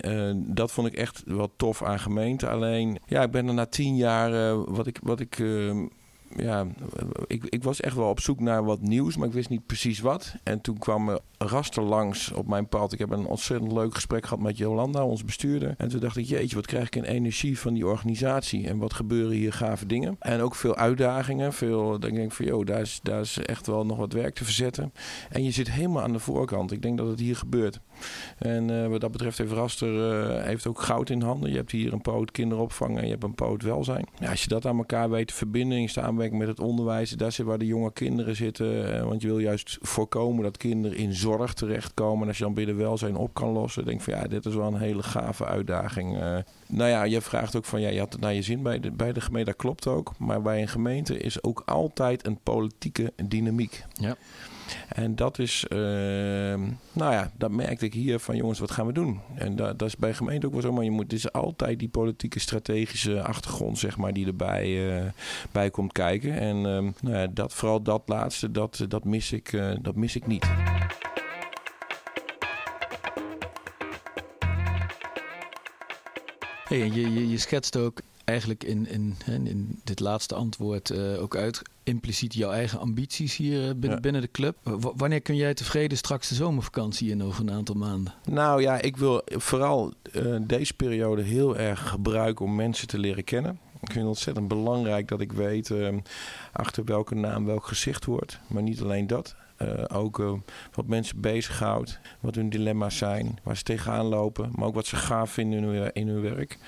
dat 0.55 0.73
vond 0.73 0.87
ik 0.87 0.95
echt 0.95 1.23
wel 1.25 1.53
tof 1.57 1.83
aan 1.83 2.01
gemeente. 2.01 2.49
Alleen, 2.49 2.99
ja, 3.07 3.23
ik 3.23 3.31
ben 3.31 3.49
er 3.49 3.55
na 3.55 3.67
tien 3.67 3.97
jaar, 3.97 4.57
wat 4.73 4.87
ik... 4.87 4.99
Wat 5.03 5.21
ik 5.21 5.39
ehm, 5.39 5.87
ja, 6.37 6.67
ik, 7.27 7.44
ik 7.44 7.62
was 7.62 7.81
echt 7.81 7.97
wel 7.97 8.09
op 8.09 8.21
zoek 8.21 8.41
naar 8.41 8.65
wat 8.65 8.81
nieuws, 8.81 9.17
maar 9.17 9.29
ik 9.29 9.35
wist 9.35 9.49
niet 9.49 9.67
precies 9.67 10.00
wat. 10.00 10.35
En 10.43 10.61
toen 10.61 10.79
kwam 10.79 11.09
er 11.09 11.21
Raster 11.38 11.82
langs 11.82 12.32
op 12.32 12.47
mijn 12.47 12.69
pad. 12.69 12.93
Ik 12.93 12.99
heb 12.99 13.11
een 13.11 13.27
ontzettend 13.27 13.73
leuk 13.73 13.94
gesprek 13.94 14.25
gehad 14.25 14.43
met 14.44 14.59
Jolanda, 14.59 15.05
onze 15.05 15.25
bestuurder. 15.25 15.75
En 15.77 15.88
toen 15.88 16.00
dacht 16.00 16.17
ik, 16.17 16.25
jeetje, 16.25 16.57
wat 16.57 16.66
krijg 16.66 16.87
ik 16.87 16.97
een 16.97 17.04
energie 17.04 17.59
van 17.59 17.75
die 17.75 17.87
organisatie. 17.87 18.69
En 18.69 18.78
wat 18.78 18.93
gebeuren 18.93 19.37
hier 19.37 19.52
gave 19.52 19.87
dingen. 19.87 20.16
En 20.19 20.40
ook 20.40 20.54
veel 20.54 20.76
uitdagingen. 20.76 21.52
Veel, 21.52 21.99
dan 21.99 22.00
denk 22.00 22.19
ik 22.19 22.33
van, 22.33 22.47
joh, 22.47 22.66
daar 22.66 22.81
is, 22.81 23.00
daar 23.02 23.21
is 23.21 23.38
echt 23.38 23.66
wel 23.66 23.87
nog 23.87 23.97
wat 23.97 24.12
werk 24.12 24.35
te 24.35 24.45
verzetten. 24.45 24.93
En 25.31 25.45
je 25.45 25.50
zit 25.50 25.71
helemaal 25.71 26.02
aan 26.02 26.12
de 26.12 26.19
voorkant. 26.19 26.73
Ik 26.73 26.83
denk 26.83 26.99
dat 26.99 27.09
het 27.09 27.21
hier 27.21 27.37
gebeurt. 27.37 27.81
En 28.38 28.83
eh, 28.83 28.88
wat 28.88 29.00
dat 29.00 29.11
betreft 29.11 29.38
heeft 29.38 29.52
Raster 29.52 30.11
eh, 30.11 30.45
heeft 30.45 30.66
ook 30.66 30.80
goud 30.80 31.11
in 31.11 31.23
handen. 31.23 31.50
Je 31.50 31.57
hebt 31.57 31.71
hier 31.71 31.92
een 31.92 32.00
poot 32.00 32.30
kinderopvang 32.30 32.99
en 32.99 33.04
je 33.04 33.11
hebt 33.11 33.25
een 33.25 33.35
poot 33.35 33.62
welzijn. 33.62 34.07
Als 34.28 34.42
je 34.42 34.49
dat 34.49 34.66
aan 34.66 34.76
elkaar 34.76 35.11
weet 35.11 35.28
te 35.28 35.35
verbinden 35.35 35.78
in 35.78 35.88
samenwerking 35.88 36.38
met 36.38 36.49
het 36.49 36.61
onderwijs, 36.61 37.11
daar 37.11 37.33
zit 37.33 37.47
waar 37.47 37.59
de 37.59 37.66
jonge 37.66 37.92
kinderen 37.92 38.37
zitten. 38.37 38.95
eh, 38.95 39.04
want 39.04 39.23
je 39.23 39.28
wil 39.28 39.38
juist 39.38 39.78
voorkomen 39.80 40.42
dat 40.42 40.57
kinderen 40.57 40.97
in 40.97 41.14
zorg 41.14 41.54
terechtkomen. 41.54 42.23
En 42.23 42.28
als 42.28 42.38
je 42.38 42.45
dan 42.45 42.54
binnen 42.54 42.76
welzijn 42.76 43.16
op 43.16 43.35
kan 43.35 43.49
lossen, 43.49 43.85
denk 43.85 44.00
van 44.00 44.14
ja, 44.14 44.26
dit 44.26 44.47
is 44.47 44.54
wel 44.54 44.66
een 44.66 44.80
hele 44.80 45.02
gave 45.02 45.45
uitdaging. 45.45 46.19
Nou 46.66 46.90
ja, 46.90 47.02
je 47.02 47.21
vraagt 47.21 47.57
ook 47.57 47.64
van 47.64 47.80
ja, 47.80 47.88
je 47.88 47.99
had 47.99 48.12
het 48.12 48.21
naar 48.21 48.35
je 48.35 48.42
zin 48.42 48.62
bij 48.62 48.80
de, 48.80 48.90
bij 48.90 49.12
de 49.12 49.21
gemeente, 49.21 49.50
dat 49.50 49.61
klopt 49.61 49.87
ook. 49.87 50.12
Maar 50.19 50.42
bij 50.42 50.61
een 50.62 50.69
gemeente 50.69 51.19
is 51.19 51.42
ook 51.42 51.62
altijd 51.66 52.26
een 52.26 52.38
politieke 52.42 53.12
dynamiek. 53.25 53.85
Ja. 53.92 54.16
En 54.89 55.17
dat 55.17 55.39
is, 55.39 55.65
ehm, 55.69 56.61
nou 56.93 57.12
ja, 57.12 57.31
dat 57.37 57.50
merkte 57.50 57.85
ik 57.85 57.95
hier 57.95 58.19
van 58.19 58.37
jongens, 58.37 58.59
wat 58.59 58.71
gaan 58.71 58.87
we 58.87 58.93
doen? 58.93 59.21
En 59.35 59.57
dat, 59.57 59.83
is 59.83 59.97
bij 59.97 60.15
gemeente 60.15 60.47
ook 60.47 60.53
wel 60.53 60.62
zo, 60.62 60.73
maar 60.73 60.85
je 60.85 60.91
moet, 60.91 61.03
het 61.03 61.12
is 61.12 61.33
altijd 61.33 61.79
die 61.79 61.89
politieke 61.89 62.41
strategische 62.41 63.23
achtergrond, 63.23 63.79
zeg 63.79 63.97
maar, 63.97 64.12
die 64.12 64.27
erbij 64.27 64.97
eh, 64.97 65.05
bij 65.53 65.71
komt 65.71 65.93
kijken. 65.93 66.39
En 66.39 66.57
ehm, 66.57 66.91
nou 67.00 67.17
ja, 67.17 67.27
dat, 67.27 67.55
vooral 67.55 67.83
dat 67.83 68.03
laatste, 68.07 68.50
dat, 68.50 68.85
dat, 68.89 69.05
mis 69.05 69.33
ik, 69.33 69.53
eh, 69.53 69.71
dat 69.83 69.95
mis 69.95 70.17
ik 70.17 70.27
niet. 70.27 70.49
Hey, 76.65 76.79
je, 76.79 77.12
je, 77.12 77.29
je 77.29 77.39
schetst 77.39 77.77
ook 77.77 78.00
eigenlijk 78.30 78.64
in, 78.64 78.87
in, 78.88 79.16
in 79.26 79.80
dit 79.84 80.00
laatste 80.00 80.34
antwoord 80.34 80.90
eh, 80.90 81.22
ook 81.22 81.37
uit 81.37 81.62
impliciet 81.82 82.34
jouw 82.34 82.50
eigen 82.50 82.78
ambities 82.78 83.37
hier 83.37 83.60
eh, 83.60 83.68
binnen, 83.68 83.90
Ja. 83.90 84.00
binnen 84.00 84.20
de 84.20 84.30
club. 84.30 84.56
W- 84.62 84.87
wanneer 84.96 85.20
kun 85.20 85.37
jij 85.37 85.54
tevreden 85.54 85.99
straks 85.99 86.28
de 86.28 86.34
zomervakantie 86.34 87.10
in 87.10 87.22
over 87.22 87.40
een 87.42 87.50
aantal 87.52 87.75
maanden? 87.75 88.14
Nou 88.25 88.62
ja, 88.62 88.80
ik 88.80 88.96
wil 88.96 89.22
vooral 89.26 89.92
eh, 90.12 90.37
deze 90.40 90.75
periode 90.75 91.22
heel 91.22 91.56
erg 91.56 91.88
gebruiken 91.88 92.44
om 92.44 92.54
mensen 92.54 92.88
te 92.88 92.99
leren 92.99 93.25
kennen. 93.25 93.52
Ik 93.80 93.87
vind 93.92 93.94
het 93.99 94.06
ontzettend 94.08 94.49
belangrijk 94.49 95.08
dat 95.08 95.20
ik 95.20 95.32
weet 95.32 95.70
achter 96.52 96.84
welke 96.84 97.14
naam 97.14 97.44
welk 97.44 97.66
gezicht 97.66 98.04
hoort. 98.04 98.40
Maar 98.46 98.62
niet 98.62 98.80
alleen 98.80 99.06
dat. 99.06 99.34
Eh, 99.61 99.99
ook 99.99 100.21
eh, 100.21 100.33
wat 100.75 100.87
mensen 100.87 101.21
bezighoudt, 101.21 102.00
wat 102.21 102.35
hun 102.35 102.50
dilemma's 102.50 102.97
zijn, 102.97 103.38
waar 103.43 103.57
ze 103.57 103.62
tegenaan 103.62 104.07
lopen, 104.07 104.50
maar 104.55 104.67
ook 104.67 104.75
wat 104.75 104.87
ze 104.87 104.97
gaaf 104.97 105.31
vinden 105.31 105.93
in 105.95 106.09
hun, 106.09 106.21
werk. 106.21 106.59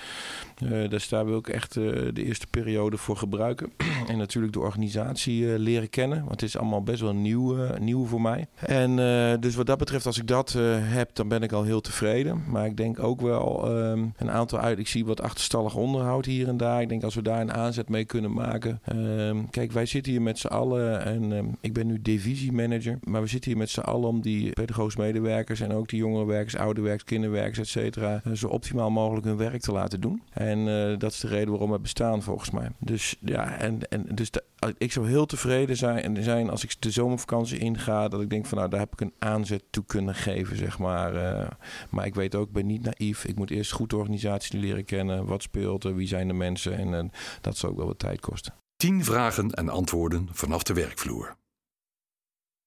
Uh, 0.62 0.88
dus 0.88 1.08
daar 1.08 1.24
wil 1.24 1.38
ik 1.38 1.48
echt 1.48 1.74
de 1.74 2.12
eerste 2.14 2.46
periode 2.46 2.96
voor 2.96 3.16
gebruiken. 3.16 3.72
en 4.08 4.18
natuurlijk 4.18 4.52
de 4.52 4.60
organisatie 4.60 5.58
leren 5.58 5.90
kennen, 5.90 6.18
want 6.18 6.30
het 6.30 6.42
is 6.42 6.56
allemaal 6.56 6.82
best 6.82 7.00
wel 7.00 7.14
nieuw, 7.14 7.56
nieuw 7.78 8.06
voor 8.06 8.20
mij. 8.20 8.46
En 8.54 8.96
dus 9.40 9.54
wat 9.54 9.66
dat 9.66 9.78
betreft, 9.78 10.06
als 10.06 10.18
ik 10.18 10.26
dat 10.26 10.52
heb, 10.80 11.10
dan 11.12 11.28
ben 11.28 11.42
ik 11.42 11.52
al 11.52 11.62
heel 11.62 11.80
tevreden. 11.80 12.44
Maar 12.48 12.66
ik 12.66 12.76
denk 12.76 13.02
ook 13.02 13.20
wel 13.20 13.76
ehm, 13.76 14.06
een 14.16 14.30
aantal 14.30 14.58
uit. 14.58 14.78
Ik 14.78 14.88
zie 14.88 15.04
wat 15.04 15.20
achterstallig 15.20 15.74
onderhoud 15.74 16.24
hier 16.24 16.48
en 16.48 16.56
daar. 16.56 16.80
Ik 16.80 16.88
denk 16.88 17.02
als 17.02 17.14
we 17.14 17.22
daar 17.22 17.40
een 17.40 17.52
aanzet 17.52 17.88
mee 17.88 18.04
kunnen 18.04 18.32
maken. 18.32 18.80
Ehm, 18.84 19.36
kijk, 19.50 19.72
wij 19.72 19.86
zitten 19.86 20.12
hier 20.12 20.22
met 20.22 20.38
z'n 20.38 20.46
allen 20.46 21.04
en 21.04 21.32
ehm, 21.32 21.46
ik 21.60 21.72
ben 21.72 21.86
nu 21.86 22.02
divisiemanager. 22.02 22.81
Maar 23.04 23.20
we 23.20 23.26
zitten 23.26 23.50
hier 23.50 23.60
met 23.60 23.70
z'n 23.70 23.80
allen 23.80 24.08
om 24.08 24.20
die 24.20 24.52
pedagogische 24.52 25.00
medewerkers 25.00 25.60
en 25.60 25.72
ook 25.72 25.88
die 25.88 25.98
jongere 25.98 26.24
werkers, 26.24 27.04
kinderwerkers, 27.04 27.58
et 27.58 27.68
cetera, 27.68 28.20
eh, 28.24 28.32
zo 28.32 28.48
optimaal 28.48 28.90
mogelijk 28.90 29.26
hun 29.26 29.36
werk 29.36 29.60
te 29.60 29.72
laten 29.72 30.00
doen. 30.00 30.22
En 30.30 30.58
eh, 30.58 30.98
dat 30.98 31.12
is 31.12 31.20
de 31.20 31.28
reden 31.28 31.50
waarom 31.50 31.70
we 31.70 31.78
bestaan 31.78 32.22
volgens 32.22 32.50
mij. 32.50 32.68
Dus 32.78 33.16
ja, 33.20 33.58
en, 33.58 33.88
en 33.88 34.06
dus 34.14 34.30
ik 34.78 34.92
zou 34.92 35.08
heel 35.08 35.26
tevreden 35.26 35.76
zijn, 35.76 36.22
zijn 36.22 36.50
als 36.50 36.64
ik 36.64 36.74
de 36.78 36.90
zomervakantie 36.90 37.58
inga. 37.58 38.08
Dat 38.08 38.20
ik 38.20 38.30
denk 38.30 38.46
van 38.46 38.58
nou, 38.58 38.70
daar 38.70 38.80
heb 38.80 38.92
ik 38.92 39.00
een 39.00 39.14
aanzet 39.18 39.62
toe 39.70 39.84
kunnen 39.86 40.14
geven, 40.14 40.56
zeg 40.56 40.78
maar. 40.78 41.14
Uh, 41.14 41.48
maar 41.90 42.06
ik 42.06 42.14
weet 42.14 42.34
ook, 42.34 42.46
ik 42.46 42.52
ben 42.52 42.66
niet 42.66 42.82
naïef. 42.82 43.24
Ik 43.24 43.36
moet 43.36 43.50
eerst 43.50 43.72
goed 43.72 43.90
de 43.90 43.96
organisatie 43.96 44.60
leren 44.60 44.84
kennen. 44.84 45.26
Wat 45.26 45.42
speelt 45.42 45.84
er, 45.84 45.94
wie 45.94 46.08
zijn 46.08 46.28
de 46.28 46.34
mensen. 46.34 46.92
En, 46.92 47.10
dat 47.40 47.56
zal 47.56 47.70
ook 47.70 47.76
wel 47.76 47.86
wat 47.86 47.98
tijd 47.98 48.20
kosten. 48.20 48.54
Tien 48.76 49.04
vragen 49.04 49.50
en 49.50 49.68
antwoorden 49.68 50.28
vanaf 50.32 50.62
de 50.62 50.74
werkvloer. 50.74 51.36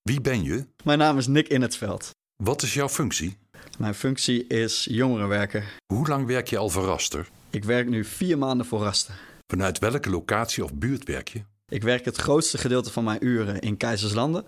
Wie 0.09 0.21
ben 0.21 0.43
je? 0.43 0.65
Mijn 0.83 0.97
naam 0.97 1.17
is 1.17 1.27
Nick 1.27 1.47
In 1.47 1.62
het 1.62 1.77
Veld. 1.77 2.09
Wat 2.43 2.62
is 2.62 2.74
jouw 2.74 2.89
functie? 2.89 3.38
Mijn 3.77 3.93
functie 3.93 4.47
is 4.47 4.88
jongerenwerker. 4.89 5.77
Hoe 5.93 6.07
lang 6.07 6.25
werk 6.25 6.47
je 6.47 6.57
al 6.57 6.69
voor 6.69 6.83
Raster? 6.83 7.29
Ik 7.50 7.63
werk 7.63 7.89
nu 7.89 8.03
vier 8.03 8.38
maanden 8.38 8.65
voor 8.65 8.81
Raster. 8.81 9.15
Vanuit 9.47 9.79
welke 9.79 10.09
locatie 10.09 10.63
of 10.63 10.74
buurt 10.74 11.03
werk 11.03 11.27
je? 11.27 11.41
Ik 11.67 11.83
werk 11.83 12.05
het 12.05 12.15
grootste 12.15 12.57
gedeelte 12.57 12.91
van 12.91 13.03
mijn 13.03 13.25
uren 13.25 13.59
in 13.59 13.77
Keizerslanden. 13.77 14.45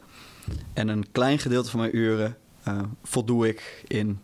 En 0.74 0.88
een 0.88 1.12
klein 1.12 1.40
gedeelte 1.40 1.70
van 1.70 1.80
mijn 1.80 1.98
uren 1.98 2.38
uh, 2.68 2.82
voldoe 3.04 3.48
ik 3.48 3.84
in 3.88 4.20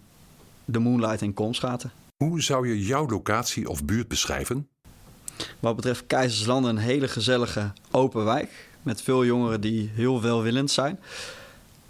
de 0.65 0.79
Moonlight 0.79 1.21
in 1.21 1.33
Komschaten. 1.33 1.91
Hoe 2.23 2.41
zou 2.41 2.67
je 2.67 2.85
jouw 2.85 3.07
locatie 3.07 3.69
of 3.69 3.85
buurt 3.85 4.07
beschrijven? 4.07 4.67
Wat 5.59 5.75
betreft 5.75 6.07
Keizerslanden 6.07 6.75
een 6.75 6.83
hele 6.83 7.07
gezellige 7.07 7.71
open 7.91 8.25
wijk. 8.25 8.71
Met 8.83 9.01
veel 9.01 9.25
jongeren 9.25 9.61
die 9.61 9.89
heel 9.93 10.21
welwillend 10.21 10.71
zijn. 10.71 10.99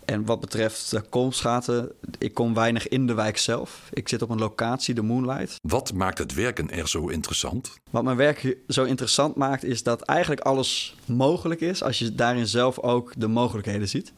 En 0.05 0.25
wat 0.25 0.39
betreft 0.39 0.91
de 0.91 1.91
ik 2.17 2.33
kom 2.33 2.53
weinig 2.53 2.87
in 2.87 3.07
de 3.07 3.13
wijk 3.13 3.37
zelf. 3.37 3.89
Ik 3.93 4.09
zit 4.09 4.21
op 4.21 4.29
een 4.29 4.39
locatie, 4.39 4.93
de 4.93 5.01
Moonlight. 5.01 5.55
Wat 5.61 5.93
maakt 5.93 6.17
het 6.17 6.33
werken 6.33 6.71
er 6.71 6.87
zo 6.87 7.07
interessant? 7.07 7.73
Wat 7.89 8.03
mijn 8.03 8.17
werk 8.17 8.57
zo 8.67 8.83
interessant 8.83 9.35
maakt, 9.35 9.63
is 9.63 9.83
dat 9.83 10.01
eigenlijk 10.01 10.41
alles 10.41 10.95
mogelijk 11.05 11.61
is 11.61 11.83
als 11.83 11.99
je 11.99 12.15
daarin 12.15 12.47
zelf 12.47 12.79
ook 12.79 13.13
de 13.17 13.27
mogelijkheden 13.27 13.89
ziet. 13.89 14.13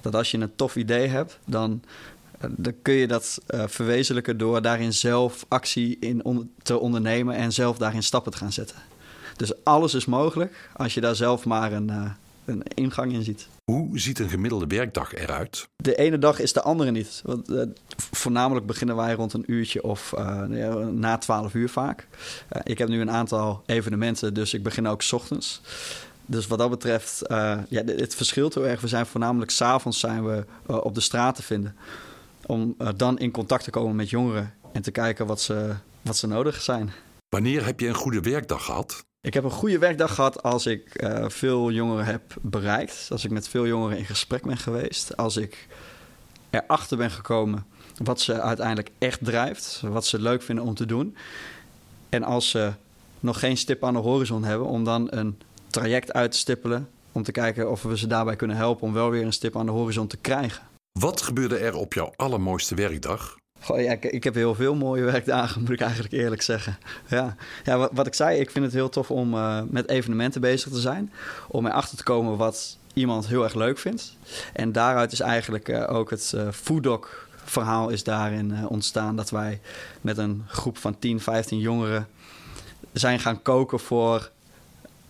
Dat 0.00 0.14
als 0.14 0.30
je 0.30 0.38
een 0.38 0.56
tof 0.56 0.76
idee 0.76 1.06
hebt, 1.06 1.38
dan, 1.46 1.82
eh, 2.38 2.50
dan 2.56 2.74
kun 2.82 2.94
je 2.94 3.06
dat 3.06 3.40
uh, 3.50 3.62
verwezenlijken 3.66 4.38
door 4.38 4.62
daarin 4.62 4.92
zelf 4.92 5.44
actie 5.48 5.96
in 5.98 6.50
te 6.62 6.78
ondernemen 6.78 7.34
en 7.34 7.52
zelf 7.52 7.78
daarin 7.78 8.02
stappen 8.02 8.32
te 8.32 8.38
gaan 8.38 8.52
zetten. 8.52 8.76
Dus 9.38 9.64
alles 9.64 9.94
is 9.94 10.04
mogelijk 10.04 10.68
als 10.76 10.94
je 10.94 11.00
daar 11.00 11.14
zelf 11.14 11.44
maar 11.44 11.72
een, 11.72 11.88
uh, 11.88 12.10
een 12.44 12.62
ingang 12.74 13.12
in 13.12 13.22
ziet. 13.22 13.48
Hoe 13.64 13.98
ziet 13.98 14.18
een 14.18 14.28
gemiddelde 14.28 14.66
werkdag 14.66 15.14
eruit? 15.14 15.68
De 15.76 15.96
ene 15.96 16.18
dag 16.18 16.38
is 16.38 16.52
de 16.52 16.62
andere 16.62 16.90
niet. 16.90 17.22
Want, 17.24 17.50
uh, 17.50 17.62
voornamelijk 17.96 18.66
beginnen 18.66 18.96
wij 18.96 19.14
rond 19.14 19.32
een 19.32 19.44
uurtje 19.46 19.82
of 19.82 20.14
uh, 20.18 20.42
na 20.90 21.18
12 21.18 21.54
uur 21.54 21.68
vaak. 21.68 22.06
Uh, 22.52 22.60
ik 22.64 22.78
heb 22.78 22.88
nu 22.88 23.00
een 23.00 23.10
aantal 23.10 23.62
evenementen, 23.66 24.34
dus 24.34 24.54
ik 24.54 24.62
begin 24.62 24.88
ook 24.88 25.02
s 25.02 25.12
ochtends. 25.12 25.60
Dus 26.26 26.46
wat 26.46 26.58
dat 26.58 26.70
betreft, 26.70 27.22
ja, 27.68 27.84
het 27.84 28.14
verschilt 28.14 28.54
heel 28.54 28.66
erg. 28.66 28.80
We 28.80 28.88
zijn 28.88 29.06
voornamelijk 29.06 29.50
s'avonds 29.50 30.00
zijn 30.00 30.24
we 30.24 30.44
op 30.66 30.94
de 30.94 31.00
straat 31.00 31.34
te 31.34 31.42
vinden. 31.42 31.76
Om 32.46 32.76
dan 32.96 33.18
in 33.18 33.30
contact 33.30 33.64
te 33.64 33.70
komen 33.70 33.96
met 33.96 34.10
jongeren 34.10 34.54
en 34.72 34.82
te 34.82 34.90
kijken 34.90 35.26
wat 35.26 35.40
ze, 35.40 35.74
wat 36.02 36.16
ze 36.16 36.26
nodig 36.26 36.62
zijn. 36.62 36.92
Wanneer 37.28 37.64
heb 37.64 37.80
je 37.80 37.88
een 37.88 37.94
goede 37.94 38.20
werkdag 38.20 38.64
gehad? 38.64 39.06
Ik 39.20 39.34
heb 39.34 39.44
een 39.44 39.50
goede 39.50 39.78
werkdag 39.78 40.14
gehad 40.14 40.42
als 40.42 40.66
ik 40.66 41.02
uh, 41.02 41.28
veel 41.28 41.70
jongeren 41.70 42.04
heb 42.04 42.36
bereikt. 42.40 43.08
Als 43.10 43.24
ik 43.24 43.30
met 43.30 43.48
veel 43.48 43.66
jongeren 43.66 43.98
in 43.98 44.04
gesprek 44.04 44.42
ben 44.42 44.56
geweest. 44.56 45.16
Als 45.16 45.36
ik 45.36 45.66
erachter 46.50 46.96
ben 46.96 47.10
gekomen 47.10 47.66
wat 48.02 48.20
ze 48.20 48.40
uiteindelijk 48.40 48.90
echt 48.98 49.24
drijft. 49.24 49.80
Wat 49.84 50.06
ze 50.06 50.20
leuk 50.20 50.42
vinden 50.42 50.64
om 50.64 50.74
te 50.74 50.86
doen. 50.86 51.16
En 52.08 52.22
als 52.22 52.50
ze 52.50 52.72
nog 53.20 53.38
geen 53.38 53.56
stip 53.56 53.84
aan 53.84 53.94
de 53.94 54.00
horizon 54.00 54.44
hebben, 54.44 54.66
om 54.66 54.84
dan 54.84 55.06
een 55.10 55.38
traject 55.66 56.12
uit 56.12 56.32
te 56.32 56.38
stippelen. 56.38 56.88
Om 57.12 57.22
te 57.22 57.32
kijken 57.32 57.70
of 57.70 57.82
we 57.82 57.98
ze 57.98 58.06
daarbij 58.06 58.36
kunnen 58.36 58.56
helpen 58.56 58.86
om 58.86 58.92
wel 58.92 59.10
weer 59.10 59.24
een 59.24 59.32
stip 59.32 59.56
aan 59.56 59.66
de 59.66 59.72
horizon 59.72 60.06
te 60.06 60.16
krijgen. 60.16 60.62
Wat 60.98 61.22
gebeurde 61.22 61.56
er 61.56 61.74
op 61.74 61.92
jouw 61.92 62.12
allermooiste 62.16 62.74
werkdag? 62.74 63.37
Ik, 63.66 64.04
ik, 64.04 64.24
heb 64.24 64.34
heel 64.34 64.54
veel 64.54 64.74
mooie 64.74 65.02
werkdagen, 65.02 65.60
moet 65.60 65.70
ik 65.70 65.80
eigenlijk 65.80 66.12
eerlijk 66.12 66.42
zeggen. 66.42 66.78
Ja, 67.06 67.36
ja 67.64 67.88
wat, 67.92 68.06
ik 68.06 68.14
zei, 68.14 68.38
ik 68.38 68.50
vind 68.50 68.64
het 68.64 68.74
heel 68.74 68.88
tof 68.88 69.10
om 69.10 69.34
uh, 69.34 69.60
met 69.68 69.88
evenementen 69.88 70.40
bezig 70.40 70.72
te 70.72 70.80
zijn. 70.80 71.12
Om 71.48 71.66
erachter 71.66 71.96
te 71.96 72.02
komen 72.02 72.36
wat 72.36 72.76
iemand 72.92 73.26
heel 73.26 73.44
erg 73.44 73.54
leuk 73.54 73.78
vindt. 73.78 74.16
En 74.52 74.72
daaruit 74.72 75.12
is 75.12 75.20
eigenlijk 75.20 75.68
uh, 75.68 75.92
ook 75.94 76.10
het 76.10 76.32
uh, 76.34 76.48
Fooddoc 76.52 77.26
verhaal 77.44 77.88
is 77.88 78.04
daarin 78.04 78.68
ontstaan. 78.68 79.16
Dat 79.16 79.30
wij 79.30 79.60
met 80.00 80.18
een 80.18 80.44
groep 80.46 80.78
van 80.78 80.98
10, 80.98 81.20
15 81.20 81.58
jongeren 81.58 82.08
zijn 82.92 83.20
gaan 83.20 83.42
koken 83.42 83.80
voor 83.80 84.30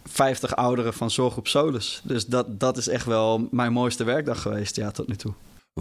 50 0.04 0.56
ouderen 0.56 0.94
van 0.94 1.10
Zorggroep 1.10 1.48
Solus. 1.48 2.00
Dus 2.04 2.26
dat, 2.26 2.60
dat 2.60 2.76
is 2.76 2.88
echt 2.88 3.06
wel 3.06 3.48
mijn 3.50 3.72
mooiste 3.72 4.04
werkdag 4.04 4.42
geweest 4.42 4.76
ja, 4.76 4.90
tot 4.90 5.08
nu 5.08 5.16
toe. 5.16 5.32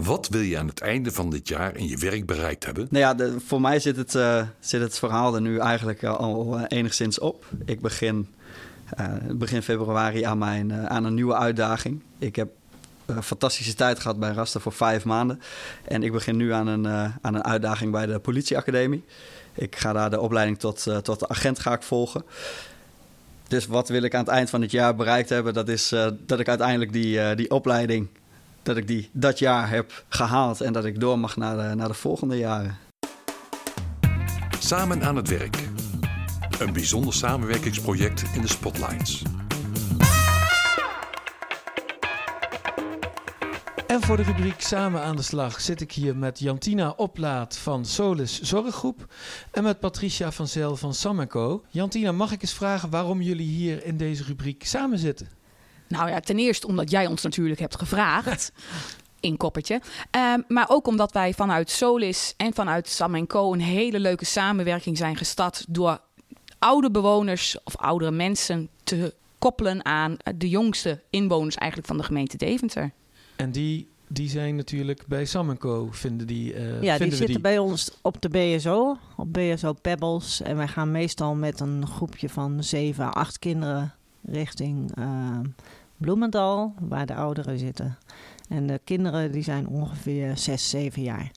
Wat 0.04 0.28
wil 0.28 0.40
je 0.40 0.58
aan 0.58 0.66
het 0.66 0.80
einde 0.80 1.12
van 1.12 1.30
dit 1.30 1.48
jaar 1.48 1.76
in 1.76 1.88
je 1.88 1.96
werk 1.96 2.26
bereikt 2.26 2.64
hebben? 2.64 2.86
Nou 2.90 3.16
ja, 3.16 3.38
voor 3.46 3.60
mij 3.60 3.80
zit 3.80 3.96
het, 3.96 4.14
uh, 4.14 4.42
zit 4.60 4.80
het 4.80 4.98
verhaal 4.98 5.34
er 5.34 5.40
nu 5.40 5.58
eigenlijk 5.58 6.04
al 6.04 6.58
uh, 6.58 6.64
enigszins 6.68 7.18
op. 7.18 7.44
Ik 7.64 7.80
begin 7.80 8.28
begin 9.30 9.62
februari 9.62 10.22
aan, 10.22 10.38
mijn, 10.38 10.72
aan 10.72 11.04
een 11.04 11.14
nieuwe 11.14 11.36
uitdaging. 11.36 12.02
Ik 12.18 12.36
heb 12.36 12.48
een 13.06 13.22
fantastische 13.22 13.74
tijd 13.74 13.98
gehad 13.98 14.18
bij 14.18 14.30
Raster 14.30 14.60
voor 14.60 14.72
vijf 14.72 15.04
maanden. 15.04 15.40
En 15.84 16.02
ik 16.02 16.12
begin 16.12 16.36
nu 16.36 16.52
aan 16.52 16.66
een, 16.66 16.86
aan 17.20 17.34
een 17.34 17.44
uitdaging 17.44 17.92
bij 17.92 18.06
de 18.06 18.18
politieacademie. 18.18 19.04
Ik 19.54 19.76
ga 19.76 19.92
daar 19.92 20.10
de 20.10 20.20
opleiding 20.20 20.58
tot, 20.58 20.86
tot 21.02 21.18
de 21.18 21.28
agent 21.28 21.58
ga 21.58 21.72
ik 21.72 21.82
volgen. 21.82 22.22
Dus 23.48 23.66
wat 23.66 23.88
wil 23.88 24.02
ik 24.02 24.14
aan 24.14 24.24
het 24.24 24.28
eind 24.28 24.50
van 24.50 24.60
het 24.60 24.70
jaar 24.70 24.94
bereikt 24.94 25.28
hebben? 25.28 25.54
Dat 25.54 25.68
is 25.68 25.88
dat 26.26 26.40
ik 26.40 26.48
uiteindelijk 26.48 26.92
die, 26.92 27.34
die 27.34 27.50
opleiding 27.50 28.08
dat 28.62 28.76
ik 28.76 28.86
die 28.86 29.10
dat 29.12 29.38
jaar 29.38 29.70
heb 29.70 30.04
gehaald 30.08 30.60
en 30.60 30.72
dat 30.72 30.84
ik 30.84 31.00
door 31.00 31.18
mag 31.18 31.36
naar 31.36 31.56
de, 31.56 31.74
naar 31.74 31.88
de 31.88 31.94
volgende 31.94 32.36
jaren. 32.36 32.76
Samen 34.58 35.02
aan 35.02 35.16
het 35.16 35.28
werk. 35.28 35.68
Een 36.58 36.72
bijzonder 36.72 37.14
samenwerkingsproject 37.14 38.24
in 38.34 38.40
de 38.40 38.48
Spotlights. 38.48 39.22
En 43.86 44.02
voor 44.02 44.16
de 44.16 44.22
rubriek 44.22 44.60
Samen 44.60 45.02
aan 45.02 45.16
de 45.16 45.22
slag 45.22 45.60
zit 45.60 45.80
ik 45.80 45.92
hier 45.92 46.16
met 46.16 46.38
Jantina 46.38 46.94
Oplaat 46.96 47.56
van 47.56 47.84
Solis 47.84 48.40
Zorggroep 48.40 49.14
en 49.50 49.62
met 49.62 49.80
Patricia 49.80 50.32
van 50.32 50.48
Zel 50.48 50.76
van 50.76 50.94
Sam 50.94 51.26
Co. 51.26 51.64
Jantina, 51.68 52.12
mag 52.12 52.32
ik 52.32 52.42
eens 52.42 52.52
vragen 52.52 52.90
waarom 52.90 53.22
jullie 53.22 53.48
hier 53.48 53.84
in 53.84 53.96
deze 53.96 54.24
rubriek 54.24 54.66
samen 54.66 54.98
zitten? 54.98 55.37
Nou 55.88 56.08
ja, 56.08 56.20
ten 56.20 56.38
eerste 56.38 56.66
omdat 56.66 56.90
jij 56.90 57.06
ons 57.06 57.22
natuurlijk 57.22 57.60
hebt 57.60 57.76
gevraagd. 57.76 58.52
in 59.20 59.36
koppertje. 59.36 59.80
Um, 60.34 60.44
maar 60.48 60.66
ook 60.68 60.86
omdat 60.86 61.12
wij 61.12 61.34
vanuit 61.34 61.70
Solis 61.70 62.34
en 62.36 62.54
vanuit 62.54 62.88
Sam 62.88 63.26
Co. 63.26 63.52
een 63.52 63.60
hele 63.60 64.00
leuke 64.00 64.24
samenwerking 64.24 64.96
zijn 64.96 65.16
gestart 65.16 65.64
door 65.68 66.00
oude 66.58 66.90
bewoners 66.90 67.56
of 67.64 67.76
oudere 67.76 68.10
mensen 68.10 68.68
te 68.84 69.14
koppelen 69.38 69.84
aan 69.84 70.16
de 70.36 70.48
jongste 70.48 71.02
inwoners 71.10 71.54
eigenlijk 71.54 71.90
van 71.90 71.98
de 71.98 72.04
gemeente 72.04 72.36
Deventer. 72.36 72.92
En 73.36 73.50
die, 73.50 73.88
die 74.08 74.28
zijn 74.28 74.56
natuurlijk 74.56 75.06
bij 75.06 75.24
Sam 75.24 75.58
Co. 75.58 75.88
vinden 75.90 76.26
die. 76.26 76.54
Uh, 76.54 76.82
ja, 76.82 76.98
die 76.98 77.10
zitten 77.10 77.26
die. 77.26 77.40
bij 77.40 77.58
ons 77.58 77.90
op 78.02 78.22
de 78.22 78.28
BSO, 78.28 78.98
op 79.16 79.32
BSO 79.32 79.72
Pebbles. 79.72 80.40
En 80.42 80.56
wij 80.56 80.68
gaan 80.68 80.90
meestal 80.90 81.34
met 81.34 81.60
een 81.60 81.86
groepje 81.86 82.28
van 82.28 82.64
zeven, 82.64 83.12
acht 83.12 83.38
kinderen 83.38 83.97
richting. 84.24 84.98
Uh, 84.98 85.38
Bloemendal, 85.96 86.74
waar 86.80 87.06
de 87.06 87.14
ouderen 87.14 87.58
zitten. 87.58 87.98
En 88.48 88.66
de 88.66 88.80
kinderen 88.84 89.32
die 89.32 89.42
zijn 89.42 89.68
ongeveer 89.68 90.36
6, 90.36 90.70
7 90.70 91.02
jaar. 91.02 91.30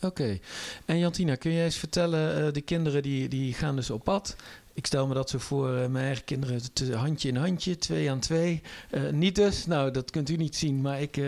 Oké. 0.00 0.38
En 0.84 0.98
Jantina, 0.98 1.34
kun 1.34 1.52
jij 1.52 1.64
eens 1.64 1.76
vertellen, 1.76 2.46
uh, 2.46 2.52
de 2.52 2.60
kinderen 2.60 3.02
die, 3.02 3.28
die 3.28 3.54
gaan 3.54 3.76
dus 3.76 3.90
op 3.90 4.04
pad. 4.04 4.36
Ik 4.74 4.86
stel 4.86 5.06
me 5.06 5.14
dat 5.14 5.30
zo 5.30 5.38
voor, 5.38 5.68
uh, 5.68 5.86
mijn 5.86 6.04
eigen 6.04 6.24
kinderen, 6.24 6.60
handje 6.94 7.28
in 7.28 7.36
handje, 7.36 7.78
twee 7.78 8.10
aan 8.10 8.20
twee. 8.20 8.62
Uh, 8.90 9.10
niet 9.10 9.34
dus, 9.34 9.66
nou 9.66 9.90
dat 9.90 10.10
kunt 10.10 10.28
u 10.28 10.36
niet 10.36 10.56
zien, 10.56 10.80
maar 10.80 11.00
ik 11.00 11.20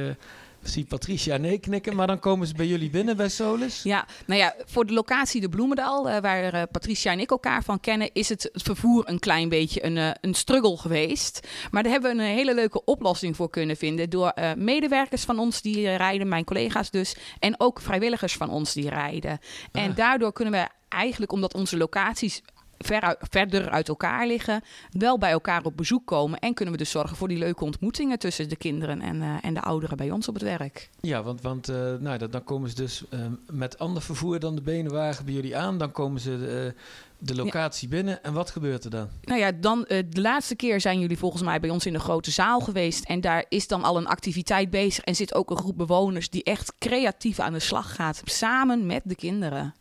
zie 0.62 0.84
Patricia 0.84 1.36
nee 1.36 1.58
knikken, 1.58 1.96
maar 1.96 2.06
dan 2.06 2.18
komen 2.18 2.46
ze 2.46 2.54
bij 2.54 2.66
jullie 2.66 2.90
binnen 2.90 3.16
bij 3.16 3.28
Solis. 3.28 3.82
Ja, 3.82 4.06
nou 4.26 4.40
ja, 4.40 4.54
voor 4.66 4.86
de 4.86 4.92
locatie 4.92 5.40
de 5.40 5.48
Bloemendal, 5.48 6.08
uh, 6.08 6.18
waar 6.18 6.54
uh, 6.54 6.62
Patricia 6.70 7.12
en 7.12 7.20
ik 7.20 7.30
elkaar 7.30 7.62
van 7.62 7.80
kennen, 7.80 8.10
is 8.12 8.28
het 8.28 8.50
vervoer 8.52 9.08
een 9.08 9.18
klein 9.18 9.48
beetje 9.48 9.84
een, 9.84 9.96
uh, 9.96 10.10
een 10.20 10.34
struggle 10.34 10.76
geweest. 10.76 11.48
Maar 11.70 11.82
daar 11.82 11.92
hebben 11.92 12.16
we 12.16 12.22
een 12.22 12.34
hele 12.34 12.54
leuke 12.54 12.84
oplossing 12.84 13.36
voor 13.36 13.50
kunnen 13.50 13.76
vinden 13.76 14.10
door 14.10 14.32
medewerkers 14.56 15.24
van 15.24 15.38
ons 15.38 15.62
die 15.62 15.96
rijden, 15.96 16.28
mijn 16.28 16.44
collega's 16.44 16.90
dus, 16.90 17.16
en 17.38 17.60
ook 17.60 17.80
vrijwilligers 17.80 18.34
van 18.34 18.50
ons 18.50 18.72
die 18.72 18.88
rijden. 18.88 19.40
Ah. 19.72 19.82
En 19.82 19.94
daardoor 19.94 20.32
kunnen 20.32 20.54
we 20.54 20.68
eigenlijk, 20.88 21.32
omdat 21.32 21.54
onze 21.54 21.76
locaties 21.76 22.42
ver, 22.78 23.16
verder 23.18 23.70
uit 23.70 23.88
elkaar 23.88 24.26
liggen, 24.26 24.62
wel 24.90 25.18
bij 25.18 25.30
elkaar 25.30 25.64
op 25.64 25.76
bezoek 25.76 26.06
komen. 26.06 26.38
En 26.38 26.54
kunnen 26.54 26.74
we 26.74 26.80
dus 26.80 26.90
zorgen 26.90 27.16
voor 27.16 27.28
die 27.28 27.38
leuke 27.38 27.64
ontmoetingen 27.64 28.18
tussen 28.18 28.48
de 28.48 28.56
kinderen 28.56 29.00
en, 29.00 29.16
uh, 29.16 29.34
en 29.42 29.54
de 29.54 29.60
ouderen 29.60 29.96
bij 29.96 30.10
ons 30.10 30.28
op 30.28 30.34
het 30.34 30.42
werk. 30.42 30.90
Ja, 31.00 31.22
want, 31.22 31.40
want 31.40 31.70
uh, 31.70 31.76
nou, 32.00 32.28
dan 32.28 32.44
komen 32.44 32.68
ze 32.68 32.74
dus 32.74 33.04
uh, 33.10 33.20
met 33.50 33.78
ander 33.78 34.02
vervoer 34.02 34.38
dan 34.38 34.54
de 34.54 34.62
benenwagen 34.62 35.24
bij 35.24 35.34
jullie 35.34 35.56
aan. 35.56 35.78
Dan 35.78 35.92
komen 35.92 36.20
ze 36.20 36.38
de, 36.38 36.74
de 37.18 37.34
locatie 37.34 37.88
ja. 37.88 37.94
binnen. 37.94 38.24
En 38.24 38.32
wat 38.32 38.50
gebeurt 38.50 38.84
er 38.84 38.90
dan? 38.90 39.08
Nou 39.22 39.40
ja, 39.40 39.52
dan 39.52 39.84
de 39.88 40.20
laatste 40.20 40.54
keer 40.54 40.80
zijn 40.80 41.00
jullie 41.00 41.18
volgens 41.18 41.42
mij 41.42 41.60
bij 41.60 41.70
ons 41.70 41.86
in 41.86 41.92
de 41.92 41.98
grote 41.98 42.30
zaal 42.30 42.60
geweest. 42.60 43.04
En 43.04 43.20
daar 43.20 43.44
is 43.48 43.68
dan 43.68 43.84
al 43.84 43.96
een 43.96 44.06
activiteit 44.06 44.70
bezig. 44.70 45.04
En 45.04 45.14
zit 45.14 45.34
ook 45.34 45.50
een 45.50 45.56
groep 45.56 45.76
bewoners 45.76 46.30
die 46.30 46.44
echt 46.44 46.72
creatief 46.78 47.38
aan 47.38 47.52
de 47.52 47.58
slag 47.58 47.94
gaat. 47.94 48.22
Samen 48.24 48.86
met 48.86 49.02
de 49.04 49.14
kinderen. 49.14 49.74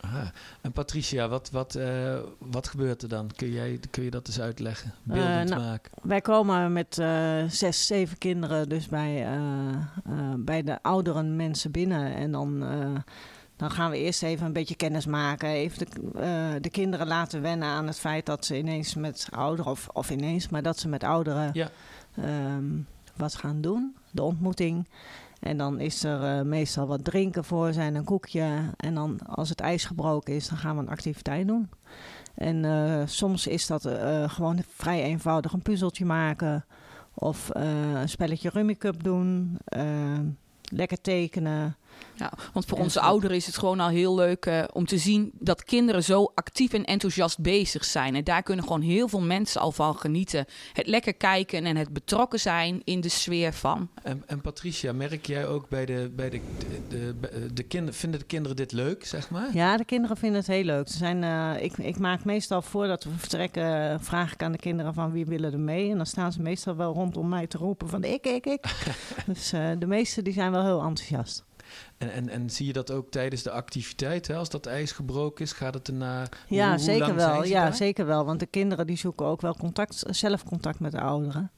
Aha. 0.00 0.32
En 0.60 0.72
Patricia, 0.72 1.28
wat, 1.28 1.50
wat, 1.50 1.74
uh, 1.74 2.18
wat 2.38 2.68
gebeurt 2.68 3.02
er 3.02 3.08
dan? 3.08 3.30
Kun, 3.36 3.50
jij, 3.50 3.80
kun 3.90 4.02
je 4.02 4.10
dat 4.10 4.26
eens 4.26 4.40
uitleggen? 4.40 4.94
Beeldend 5.02 5.50
uh, 5.50 5.56
nou, 5.56 5.68
maken. 5.68 5.92
Wij 6.02 6.20
komen 6.20 6.72
met 6.72 6.98
uh, 6.98 7.44
zes, 7.48 7.86
zeven 7.86 8.18
kinderen 8.18 8.68
dus 8.68 8.88
bij, 8.88 9.26
bij 10.36 10.62
de 10.62 10.82
oudere 10.82 11.22
mensen 11.22 11.70
binnen. 11.70 12.14
En 12.14 12.32
dan, 12.32 12.60
dan 13.56 13.70
gaan 13.70 13.90
we 13.90 13.98
eerst 13.98 14.22
even 14.22 14.46
een 14.46 14.52
beetje 14.52 14.74
kennis 14.74 15.06
maken. 15.06 15.48
Even 15.48 15.86
de, 15.86 16.58
de 16.60 16.70
kinderen 16.70 17.06
laten 17.06 17.42
wennen 17.42 17.68
aan 17.68 17.86
het 17.86 17.98
feit 17.98 18.26
dat 18.26 18.44
ze 18.44 18.58
ineens 18.58 18.94
met 18.94 19.28
ouderen, 19.30 19.70
of, 19.70 19.88
of 19.92 20.10
ineens, 20.10 20.48
maar 20.48 20.62
dat 20.62 20.78
ze 20.78 20.88
met 20.88 21.04
ouderen 21.04 21.50
ja. 21.52 21.70
um, 22.56 22.86
wat 23.16 23.34
gaan 23.34 23.60
doen. 23.60 23.96
De 24.10 24.22
ontmoeting. 24.22 24.86
En 25.40 25.56
dan 25.56 25.80
is 25.80 26.04
er 26.04 26.38
uh, 26.38 26.42
meestal 26.44 26.86
wat 26.86 27.04
drinken 27.04 27.44
voor 27.44 27.72
zijn, 27.72 27.94
een 27.94 28.04
koekje. 28.04 28.74
En 28.76 28.94
dan 28.94 29.18
als 29.26 29.48
het 29.48 29.60
ijs 29.60 29.84
gebroken 29.84 30.34
is, 30.34 30.48
dan 30.48 30.58
gaan 30.58 30.76
we 30.76 30.82
een 30.82 30.88
activiteit 30.88 31.46
doen. 31.46 31.68
En 32.34 32.64
uh, 32.64 33.02
soms 33.04 33.46
is 33.46 33.66
dat 33.66 33.86
uh, 33.86 34.28
gewoon 34.28 34.62
vrij 34.68 35.02
eenvoudig 35.02 35.52
een 35.52 35.62
puzzeltje 35.62 36.04
maken. 36.04 36.64
Of 37.14 37.48
een 37.52 38.08
spelletje 38.08 38.50
Rummy 38.52 38.74
Cup 38.74 39.02
doen. 39.02 39.58
lekker 40.62 41.00
tekenen. 41.00 41.76
Ja, 42.20 42.32
want 42.52 42.66
voor 42.66 42.78
onze 42.78 43.00
ouderen 43.00 43.36
is 43.36 43.46
het 43.46 43.58
gewoon 43.58 43.80
al 43.80 43.88
heel 43.88 44.14
leuk 44.14 44.46
uh, 44.46 44.64
om 44.72 44.86
te 44.86 44.98
zien 44.98 45.30
dat 45.38 45.64
kinderen 45.64 46.04
zo 46.04 46.32
actief 46.34 46.72
en 46.72 46.84
enthousiast 46.84 47.40
bezig 47.40 47.84
zijn. 47.84 48.14
En 48.14 48.24
daar 48.24 48.42
kunnen 48.42 48.64
gewoon 48.64 48.80
heel 48.80 49.08
veel 49.08 49.20
mensen 49.20 49.60
al 49.60 49.72
van 49.72 49.96
genieten. 49.96 50.44
Het 50.72 50.86
lekker 50.86 51.14
kijken 51.14 51.64
en 51.64 51.76
het 51.76 51.92
betrokken 51.92 52.40
zijn 52.40 52.80
in 52.84 53.00
de 53.00 53.08
sfeer 53.08 53.52
van. 53.52 53.88
En, 54.02 54.22
en 54.26 54.40
Patricia, 54.40 54.92
merk 54.92 55.26
jij 55.26 55.46
ook 55.46 55.68
bij 55.68 55.86
de, 55.86 56.12
bij 56.16 56.30
de, 56.30 56.40
de, 56.88 57.14
de, 57.20 57.52
de 57.52 57.62
kinderen, 57.62 57.94
vinden 57.94 58.20
de 58.20 58.26
kinderen 58.26 58.56
dit 58.56 58.72
leuk, 58.72 59.06
zeg 59.06 59.30
maar? 59.30 59.48
Ja, 59.52 59.76
de 59.76 59.84
kinderen 59.84 60.16
vinden 60.16 60.38
het 60.38 60.48
heel 60.48 60.64
leuk. 60.64 60.88
Ze 60.88 60.96
zijn, 60.96 61.22
uh, 61.22 61.62
ik, 61.62 61.78
ik 61.78 61.98
maak 61.98 62.24
meestal 62.24 62.62
voordat 62.62 63.04
we 63.04 63.10
vertrekken, 63.16 64.00
vraag 64.00 64.32
ik 64.32 64.42
aan 64.42 64.52
de 64.52 64.58
kinderen 64.58 64.94
van 64.94 65.12
wie 65.12 65.26
willen 65.26 65.52
er 65.52 65.58
mee. 65.58 65.90
En 65.90 65.96
dan 65.96 66.06
staan 66.06 66.32
ze 66.32 66.42
meestal 66.42 66.76
wel 66.76 66.94
rondom 66.94 67.28
mij 67.28 67.46
te 67.46 67.58
roepen 67.58 67.88
van 67.88 68.04
ik, 68.04 68.26
ik, 68.26 68.46
ik. 68.46 68.64
dus 69.26 69.52
uh, 69.52 69.70
de 69.78 69.86
meesten 69.86 70.24
die 70.24 70.32
zijn 70.32 70.50
wel 70.50 70.64
heel 70.64 70.82
enthousiast. 70.82 71.44
En, 72.00 72.12
en, 72.12 72.28
en 72.28 72.50
zie 72.50 72.66
je 72.66 72.72
dat 72.72 72.90
ook 72.90 73.10
tijdens 73.10 73.42
de 73.42 73.50
activiteit? 73.50 74.26
Hè? 74.26 74.36
Als 74.36 74.50
dat 74.50 74.66
ijs 74.66 74.92
gebroken 74.92 75.44
is, 75.44 75.52
gaat 75.52 75.74
het 75.74 75.88
erna. 75.88 76.28
Ja, 76.48 76.70
hoe, 76.70 76.78
zeker 76.78 77.06
hoe 77.06 77.14
wel. 77.14 77.44
Ja, 77.44 77.62
daar? 77.62 77.74
zeker 77.74 78.06
wel. 78.06 78.24
Want 78.24 78.40
de 78.40 78.46
kinderen 78.46 78.86
die 78.86 78.96
zoeken 78.96 79.26
ook 79.26 79.40
wel 79.40 79.54
contact, 79.54 80.02
zelf 80.06 80.44
contact 80.44 80.80
met 80.80 80.92
de 80.92 81.00
ouderen. 81.00 81.50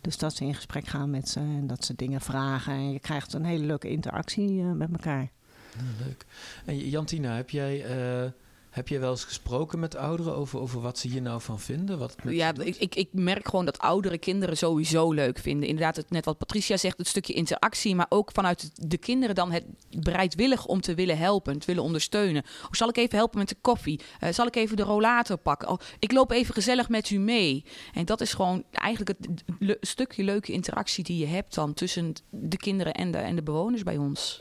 Dus 0.00 0.18
dat 0.18 0.34
ze 0.34 0.44
in 0.44 0.54
gesprek 0.54 0.86
gaan 0.86 1.10
met 1.10 1.28
ze 1.28 1.38
en 1.40 1.66
dat 1.66 1.84
ze 1.84 1.94
dingen 1.94 2.20
vragen. 2.20 2.72
En 2.72 2.92
je 2.92 3.00
krijgt 3.00 3.32
een 3.32 3.44
hele 3.44 3.64
leuke 3.64 3.88
interactie 3.88 4.52
uh, 4.52 4.72
met 4.72 4.92
elkaar. 4.92 5.30
Ja, 5.76 6.04
leuk. 6.06 6.24
En 6.64 6.78
Jantina, 6.78 7.36
heb 7.36 7.50
jij. 7.50 7.96
Uh, 8.24 8.30
heb 8.72 8.88
je 8.88 8.98
wel 8.98 9.10
eens 9.10 9.24
gesproken 9.24 9.78
met 9.78 9.96
ouderen 9.96 10.36
over, 10.36 10.60
over 10.60 10.80
wat 10.80 10.98
ze 10.98 11.08
hier 11.08 11.22
nou 11.22 11.40
van 11.40 11.60
vinden? 11.60 11.98
Wat 11.98 12.16
ja, 12.24 12.52
ik, 12.58 12.76
ik, 12.76 12.94
ik, 12.94 13.08
merk 13.12 13.48
gewoon 13.48 13.64
dat 13.64 13.78
oudere 13.78 14.18
kinderen 14.18 14.56
sowieso 14.56 15.12
leuk 15.12 15.38
vinden. 15.38 15.68
Inderdaad, 15.68 15.96
het, 15.96 16.10
net 16.10 16.24
wat 16.24 16.38
Patricia 16.38 16.76
zegt, 16.76 16.98
het 16.98 17.06
stukje 17.06 17.32
interactie, 17.32 17.94
maar 17.94 18.06
ook 18.08 18.30
vanuit 18.32 18.88
de 18.88 18.98
kinderen 18.98 19.34
dan 19.34 19.52
het 19.52 19.64
bereidwillig 20.00 20.66
om 20.66 20.80
te 20.80 20.94
willen 20.94 21.18
helpen, 21.18 21.58
te 21.58 21.66
willen 21.66 21.82
ondersteunen. 21.82 22.42
Of 22.42 22.76
zal 22.76 22.88
ik 22.88 22.96
even 22.96 23.16
helpen 23.16 23.38
met 23.38 23.48
de 23.48 23.56
koffie? 23.60 24.00
Uh, 24.20 24.28
zal 24.32 24.46
ik 24.46 24.56
even 24.56 24.76
de 24.76 24.82
rollator 24.82 25.36
pakken? 25.36 25.68
Oh, 25.68 25.78
ik 25.98 26.12
loop 26.12 26.30
even 26.30 26.54
gezellig 26.54 26.88
met 26.88 27.10
u 27.10 27.18
mee. 27.18 27.64
En 27.94 28.04
dat 28.04 28.20
is 28.20 28.34
gewoon 28.34 28.64
eigenlijk 28.70 29.08
het 29.18 29.44
le 29.58 29.76
stukje 29.80 30.24
leuke 30.24 30.52
interactie 30.52 31.04
die 31.04 31.18
je 31.18 31.26
hebt 31.26 31.54
dan 31.54 31.74
tussen 31.74 32.14
de 32.30 32.56
kinderen 32.56 32.94
en 32.94 33.10
de, 33.10 33.18
en 33.18 33.36
de 33.36 33.42
bewoners 33.42 33.82
bij 33.82 33.96
ons. 33.96 34.40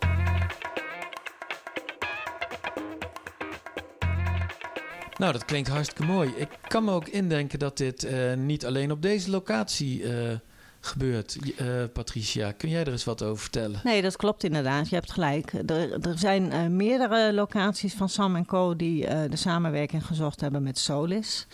Nou, 5.21 5.33
dat 5.33 5.45
klinkt 5.45 5.69
hartstikke 5.69 6.03
mooi. 6.03 6.33
Ik 6.35 6.49
kan 6.67 6.83
me 6.83 6.91
ook 6.91 7.07
indenken 7.07 7.59
dat 7.59 7.77
dit 7.77 8.03
uh, 8.03 8.33
niet 8.33 8.65
alleen 8.65 8.91
op 8.91 9.01
deze 9.01 9.29
locatie 9.29 10.01
uh, 10.01 10.31
gebeurt. 10.79 11.37
Uh, 11.61 11.67
Patricia, 11.93 12.51
kun 12.51 12.69
jij 12.69 12.81
er 12.81 12.91
eens 12.91 13.03
wat 13.03 13.23
over 13.23 13.41
vertellen? 13.41 13.79
Nee, 13.83 14.01
dat 14.01 14.15
klopt 14.15 14.43
inderdaad. 14.43 14.89
Je 14.89 14.95
hebt 14.95 15.11
gelijk. 15.11 15.53
Er, 15.53 16.07
er 16.07 16.17
zijn 16.17 16.75
meerdere 16.75 17.33
locaties 17.33 17.93
van 17.93 18.09
Sam 18.09 18.45
Co. 18.45 18.75
die 18.75 19.05
de 19.29 19.35
samenwerking 19.35 20.05
gezocht 20.05 20.41
hebben 20.41 20.63
met 20.63 20.77
Solis. 20.77 21.47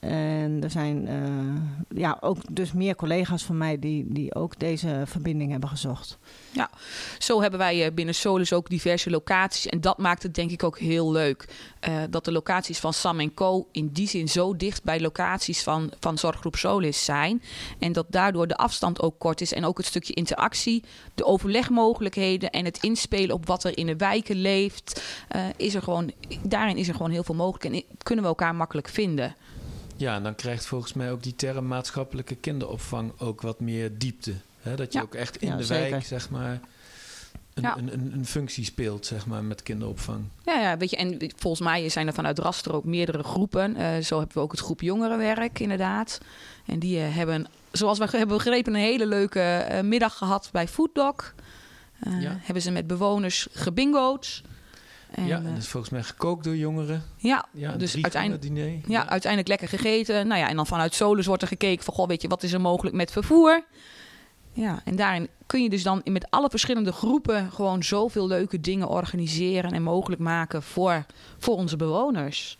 En 0.00 0.58
er 0.62 0.70
zijn 0.70 1.08
uh, 1.08 1.98
ja, 2.00 2.16
ook 2.20 2.38
dus 2.50 2.72
meer 2.72 2.96
collega's 2.96 3.42
van 3.42 3.58
mij 3.58 3.78
die, 3.78 4.04
die 4.08 4.34
ook 4.34 4.58
deze 4.58 5.02
verbinding 5.06 5.50
hebben 5.50 5.68
gezocht. 5.68 6.18
Ja, 6.50 6.70
zo 7.18 7.40
hebben 7.40 7.58
wij 7.58 7.94
binnen 7.94 8.14
Solus 8.14 8.52
ook 8.52 8.68
diverse 8.68 9.10
locaties. 9.10 9.66
En 9.66 9.80
dat 9.80 9.98
maakt 9.98 10.22
het 10.22 10.34
denk 10.34 10.50
ik 10.50 10.62
ook 10.62 10.78
heel 10.78 11.12
leuk. 11.12 11.48
Uh, 11.88 11.94
dat 12.10 12.24
de 12.24 12.32
locaties 12.32 12.78
van 12.78 12.92
Sam 12.92 13.34
Co. 13.34 13.68
in 13.72 13.88
die 13.92 14.08
zin 14.08 14.28
zo 14.28 14.56
dicht 14.56 14.84
bij 14.84 15.00
locaties 15.00 15.62
van, 15.62 15.92
van 16.00 16.18
Zorggroep 16.18 16.56
Solis 16.56 17.04
zijn. 17.04 17.42
En 17.78 17.92
dat 17.92 18.06
daardoor 18.08 18.46
de 18.46 18.56
afstand 18.56 19.02
ook 19.02 19.18
kort 19.18 19.40
is. 19.40 19.52
En 19.52 19.64
ook 19.64 19.76
het 19.76 19.86
stukje 19.86 20.12
interactie, 20.12 20.82
de 21.14 21.24
overlegmogelijkheden 21.24 22.50
en 22.50 22.64
het 22.64 22.82
inspelen 22.82 23.34
op 23.34 23.46
wat 23.46 23.64
er 23.64 23.78
in 23.78 23.86
de 23.86 23.96
wijken 23.96 24.36
leeft. 24.36 25.02
Is 25.56 25.74
er 25.74 25.82
gewoon, 25.82 26.12
daarin 26.42 26.76
is 26.76 26.88
er 26.88 26.94
gewoon 26.94 27.10
heel 27.10 27.24
veel 27.24 27.34
mogelijk. 27.34 27.64
En 27.64 27.84
kunnen 28.02 28.24
we 28.24 28.30
elkaar 28.30 28.54
makkelijk 28.54 28.88
vinden. 28.88 29.34
Ja, 29.96 30.14
en 30.16 30.22
dan 30.22 30.34
krijgt 30.34 30.66
volgens 30.66 30.92
mij 30.92 31.12
ook 31.12 31.22
die 31.22 31.34
term 31.36 31.66
maatschappelijke 31.66 32.34
kinderopvang 32.34 33.12
ook 33.18 33.40
wat 33.40 33.60
meer 33.60 33.98
diepte. 33.98 34.34
Hè? 34.60 34.76
Dat 34.76 34.92
je 34.92 34.98
ja. 34.98 35.04
ook 35.04 35.14
echt 35.14 35.36
in 35.36 35.48
ja, 35.48 35.56
de 35.56 35.64
zeker. 35.64 35.90
wijk, 35.90 36.04
zeg 36.04 36.30
maar, 36.30 36.60
een, 37.54 37.62
Ja. 37.62 37.76
een, 37.76 37.92
een, 37.92 38.12
een 38.12 38.26
functie 38.26 38.64
speelt, 38.64 39.06
zeg 39.06 39.26
maar, 39.26 39.44
met 39.44 39.62
kinderopvang. 39.62 40.24
Ja, 40.44 40.60
ja, 40.60 40.76
weet 40.76 40.90
je, 40.90 40.96
en 40.96 41.18
volgens 41.36 41.62
mij 41.62 41.88
zijn 41.88 42.06
er 42.06 42.14
vanuit 42.14 42.38
Raster 42.38 42.74
ook 42.74 42.84
meerdere 42.84 43.22
groepen. 43.22 43.76
Uh, 43.76 43.98
zo 43.98 44.18
hebben 44.18 44.36
we 44.36 44.42
ook 44.42 44.50
het 44.50 44.60
groep 44.60 44.80
jongerenwerk, 44.80 45.58
inderdaad. 45.58 46.20
En 46.66 46.78
die 46.78 46.98
uh, 46.98 47.16
hebben, 47.16 47.46
zoals 47.72 47.98
we 47.98 48.06
hebben 48.10 48.36
begrepen, 48.36 48.74
een 48.74 48.80
hele 48.80 49.06
leuke 49.06 49.66
uh, 49.70 49.80
middag 49.80 50.16
gehad 50.16 50.48
bij 50.52 50.68
Fooddog. 50.68 51.34
Ja. 52.20 52.38
Hebben 52.40 52.62
ze 52.62 52.70
met 52.70 52.86
bewoners 52.86 53.48
gebingo'd. 53.52 54.42
En, 55.14 55.26
ja, 55.26 55.36
en 55.36 55.44
dat 55.44 55.56
is 55.56 55.68
volgens 55.68 55.92
mij 55.92 56.02
gekookt 56.02 56.44
door 56.44 56.56
jongeren. 56.56 57.02
Ja, 57.16 57.46
Ja, 57.52 57.72
dus 57.72 58.02
uiteindelijk, 58.02 58.42
diner. 58.42 58.68
ja, 58.68 58.80
ja, 58.86 59.08
uiteindelijk 59.08 59.48
lekker 59.48 59.68
gegeten. 59.68 60.26
Nou 60.26 60.40
ja, 60.40 60.48
en 60.48 60.56
dan 60.56 60.66
vanuit 60.66 60.94
Solus 60.94 61.26
wordt 61.26 61.42
er 61.42 61.48
gekeken 61.48 61.84
van, 61.84 61.94
goh, 61.94 62.08
weet 62.08 62.22
je, 62.22 62.28
wat 62.28 62.42
is 62.42 62.52
er 62.52 62.60
mogelijk 62.60 62.96
met 62.96 63.12
vervoer? 63.12 63.64
Ja, 64.52 64.80
en 64.84 64.96
daarin 64.96 65.28
kun 65.46 65.62
je 65.62 65.70
dus 65.70 65.82
dan 65.82 66.00
met 66.04 66.30
alle 66.30 66.50
verschillende 66.50 66.92
groepen 66.92 67.50
gewoon 67.52 67.82
zoveel 67.82 68.26
leuke 68.26 68.60
dingen 68.60 68.88
organiseren 68.88 69.72
en 69.72 69.82
mogelijk 69.82 70.20
maken 70.20 70.62
voor, 70.62 71.06
voor 71.38 71.56
onze 71.56 71.76
bewoners. 71.76 72.58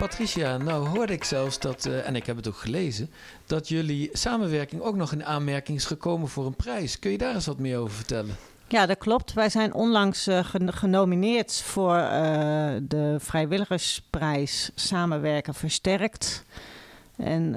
Patricia, 0.00 0.56
nou 0.56 0.88
hoorde 0.88 1.12
ik 1.12 1.24
zelfs 1.24 1.58
dat, 1.58 1.86
uh, 1.86 2.06
en 2.06 2.16
ik 2.16 2.26
heb 2.26 2.36
het 2.36 2.48
ook 2.48 2.56
gelezen, 2.56 3.10
dat 3.46 3.68
jullie 3.68 4.08
samenwerking 4.12 4.82
ook 4.82 4.96
nog 4.96 5.12
in 5.12 5.24
aanmerking 5.24 5.78
is 5.78 5.84
gekomen 5.84 6.28
voor 6.28 6.46
een 6.46 6.56
prijs. 6.56 6.98
Kun 6.98 7.10
je 7.10 7.18
daar 7.18 7.34
eens 7.34 7.46
wat 7.46 7.58
meer 7.58 7.78
over 7.78 7.94
vertellen? 7.94 8.36
Ja, 8.68 8.86
dat 8.86 8.98
klopt. 8.98 9.32
Wij 9.32 9.48
zijn 9.48 9.74
onlangs 9.74 10.28
uh, 10.28 10.40
genomineerd 10.66 11.62
voor 11.62 11.96
uh, 11.96 12.02
de 12.82 13.16
vrijwilligersprijs 13.18 14.70
Samenwerken 14.74 15.54
Versterkt. 15.54 16.44
En 17.16 17.52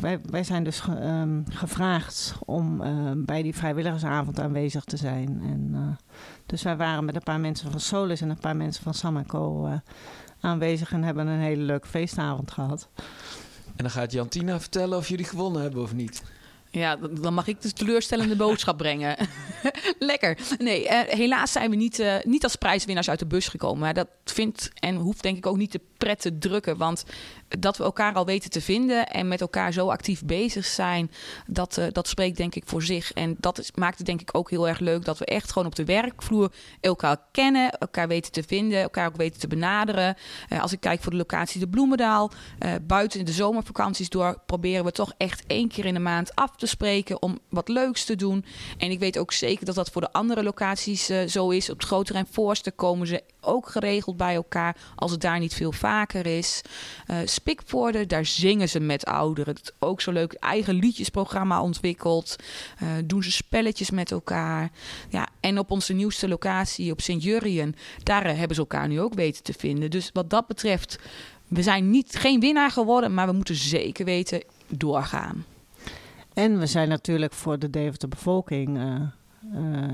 wij, 0.00 0.20
wij 0.30 0.44
zijn 0.44 0.64
dus 0.64 0.80
ge, 0.80 0.92
um, 0.92 1.44
gevraagd 1.50 2.34
om 2.44 2.82
bij 3.26 3.42
die 3.42 3.54
vrijwilligersavond 3.54 4.40
aanwezig 4.40 4.84
te 4.84 4.96
zijn. 4.96 5.40
En, 5.42 5.98
dus 6.46 6.62
wij 6.62 6.76
waren 6.76 7.04
met 7.04 7.14
een 7.14 7.22
paar 7.22 7.40
mensen 7.40 7.70
van 7.70 7.80
Solis 7.80 8.20
en 8.20 8.30
een 8.30 8.38
paar 8.38 8.56
mensen 8.56 8.82
van 8.82 8.94
Sam 8.94 9.26
Co 9.26 9.68
aanwezig 10.40 10.92
en 10.92 11.02
hebben 11.02 11.26
een 11.26 11.40
hele 11.40 11.62
leuke 11.62 11.88
feestavond 11.88 12.50
gehad. 12.50 12.88
En 13.76 13.86
dan 13.86 13.90
gaat 13.90 14.12
Jantina 14.12 14.60
vertellen 14.60 14.98
of 14.98 15.08
jullie 15.08 15.24
gewonnen 15.24 15.62
hebben 15.62 15.82
of 15.82 15.94
niet. 15.94 16.22
Ja, 16.72 16.96
dan 16.96 17.34
mag 17.34 17.46
ik 17.46 17.60
de 17.60 17.72
teleurstellende 17.72 18.36
boodschap 18.36 18.76
brengen. 18.76 19.16
Lekker. 19.98 20.38
Nee, 20.58 20.88
eh, 20.88 21.16
helaas 21.16 21.52
zijn 21.52 21.70
we 21.70 21.76
niet, 21.76 21.98
eh, 21.98 22.14
niet 22.22 22.44
als 22.44 22.56
prijswinnaars 22.56 23.10
uit 23.10 23.18
de 23.18 23.26
bus 23.26 23.48
gekomen. 23.48 23.78
Maar 23.78 23.94
dat 23.94 24.08
vindt 24.24 24.70
en 24.74 24.94
hoeft 24.94 25.22
denk 25.22 25.36
ik 25.36 25.46
ook 25.46 25.56
niet 25.56 25.72
de 25.72 25.80
pret 25.98 26.20
te 26.20 26.38
drukken. 26.38 26.76
Want 26.76 27.04
dat 27.58 27.76
we 27.76 27.84
elkaar 27.84 28.14
al 28.14 28.26
weten 28.26 28.50
te 28.50 28.60
vinden 28.60 29.08
en 29.08 29.28
met 29.28 29.40
elkaar 29.40 29.72
zo 29.72 29.88
actief 29.88 30.24
bezig 30.24 30.64
zijn, 30.66 31.10
dat, 31.46 31.78
eh, 31.78 31.86
dat 31.92 32.08
spreekt 32.08 32.36
denk 32.36 32.54
ik 32.54 32.62
voor 32.66 32.82
zich. 32.82 33.12
En 33.12 33.36
dat 33.38 33.70
maakt 33.74 33.98
het 33.98 34.06
denk 34.06 34.20
ik 34.20 34.36
ook 34.36 34.50
heel 34.50 34.68
erg 34.68 34.78
leuk 34.78 35.04
dat 35.04 35.18
we 35.18 35.24
echt 35.24 35.52
gewoon 35.52 35.68
op 35.68 35.74
de 35.74 35.84
werkvloer 35.84 36.52
elkaar 36.80 37.16
kennen, 37.32 37.70
elkaar 37.70 38.08
weten 38.08 38.32
te 38.32 38.42
vinden, 38.42 38.80
elkaar 38.80 39.06
ook 39.06 39.16
weten 39.16 39.40
te 39.40 39.48
benaderen. 39.48 40.16
Als 40.60 40.72
ik 40.72 40.80
kijk 40.80 41.02
voor 41.02 41.12
de 41.12 41.18
locatie 41.18 41.60
de 41.60 41.68
Bloemendaal, 41.68 42.30
buiten 42.82 43.24
de 43.24 43.32
zomervakanties 43.32 44.08
door 44.08 44.42
proberen 44.46 44.84
we 44.84 44.92
toch 44.92 45.12
echt 45.16 45.44
één 45.46 45.68
keer 45.68 45.84
in 45.84 45.94
de 45.94 46.00
maand 46.00 46.34
af 46.34 46.56
te 46.60 46.66
spreken 46.66 47.22
om 47.22 47.38
wat 47.48 47.68
leuks 47.68 48.04
te 48.04 48.16
doen. 48.16 48.44
En 48.78 48.90
ik 48.90 48.98
weet 48.98 49.18
ook 49.18 49.32
zeker 49.32 49.64
dat 49.64 49.74
dat 49.74 49.90
voor 49.90 50.00
de 50.00 50.12
andere 50.12 50.42
locaties 50.42 51.08
eh, 51.08 51.26
zo 51.26 51.50
is. 51.50 51.70
Op 51.70 51.78
het 51.78 51.86
grotere 51.86 52.24
komen 52.76 53.06
ze 53.06 53.22
ook 53.40 53.68
geregeld 53.68 54.16
bij 54.16 54.34
elkaar 54.34 54.76
als 54.96 55.10
het 55.10 55.20
daar 55.20 55.38
niet 55.38 55.54
veel 55.54 55.72
vaker 55.72 56.26
is. 56.26 56.60
Spikvoorde, 57.24 58.06
daar 58.06 58.26
zingen 58.26 58.68
ze 58.68 58.80
met 58.80 59.04
ouderen. 59.04 59.54
Is 59.54 59.70
ook 59.78 60.00
zo 60.00 60.12
leuk. 60.12 60.32
Eigen 60.32 60.74
liedjesprogramma 60.74 61.62
ontwikkeld. 61.62 62.36
Eh, 62.78 62.88
doen 63.04 63.22
ze 63.22 63.32
spelletjes 63.32 63.90
met 63.90 64.10
elkaar. 64.10 64.70
Ja, 65.08 65.28
en 65.40 65.58
op 65.58 65.70
onze 65.70 65.92
nieuwste 65.92 66.28
locatie 66.28 66.92
op 66.92 67.00
Sint-Jurjen, 67.00 67.74
daar 68.02 68.36
hebben 68.36 68.54
ze 68.54 68.60
elkaar 68.60 68.88
nu 68.88 69.00
ook 69.00 69.14
weten 69.14 69.42
te 69.42 69.52
vinden. 69.52 69.90
Dus 69.90 70.10
wat 70.12 70.30
dat 70.30 70.46
betreft, 70.46 70.98
we 71.48 71.62
zijn 71.62 71.90
niet, 71.90 72.16
geen 72.16 72.40
winnaar 72.40 72.70
geworden, 72.70 73.14
maar 73.14 73.26
we 73.26 73.32
moeten 73.32 73.54
zeker 73.54 74.04
weten 74.04 74.42
doorgaan. 74.68 75.44
En 76.40 76.58
we 76.58 76.66
zijn 76.66 76.88
natuurlijk 76.88 77.32
voor 77.32 77.58
de 77.58 77.70
Deventer 77.70 78.08
bevolking... 78.08 78.78
eh, 78.78 78.94
eh, 78.94 79.00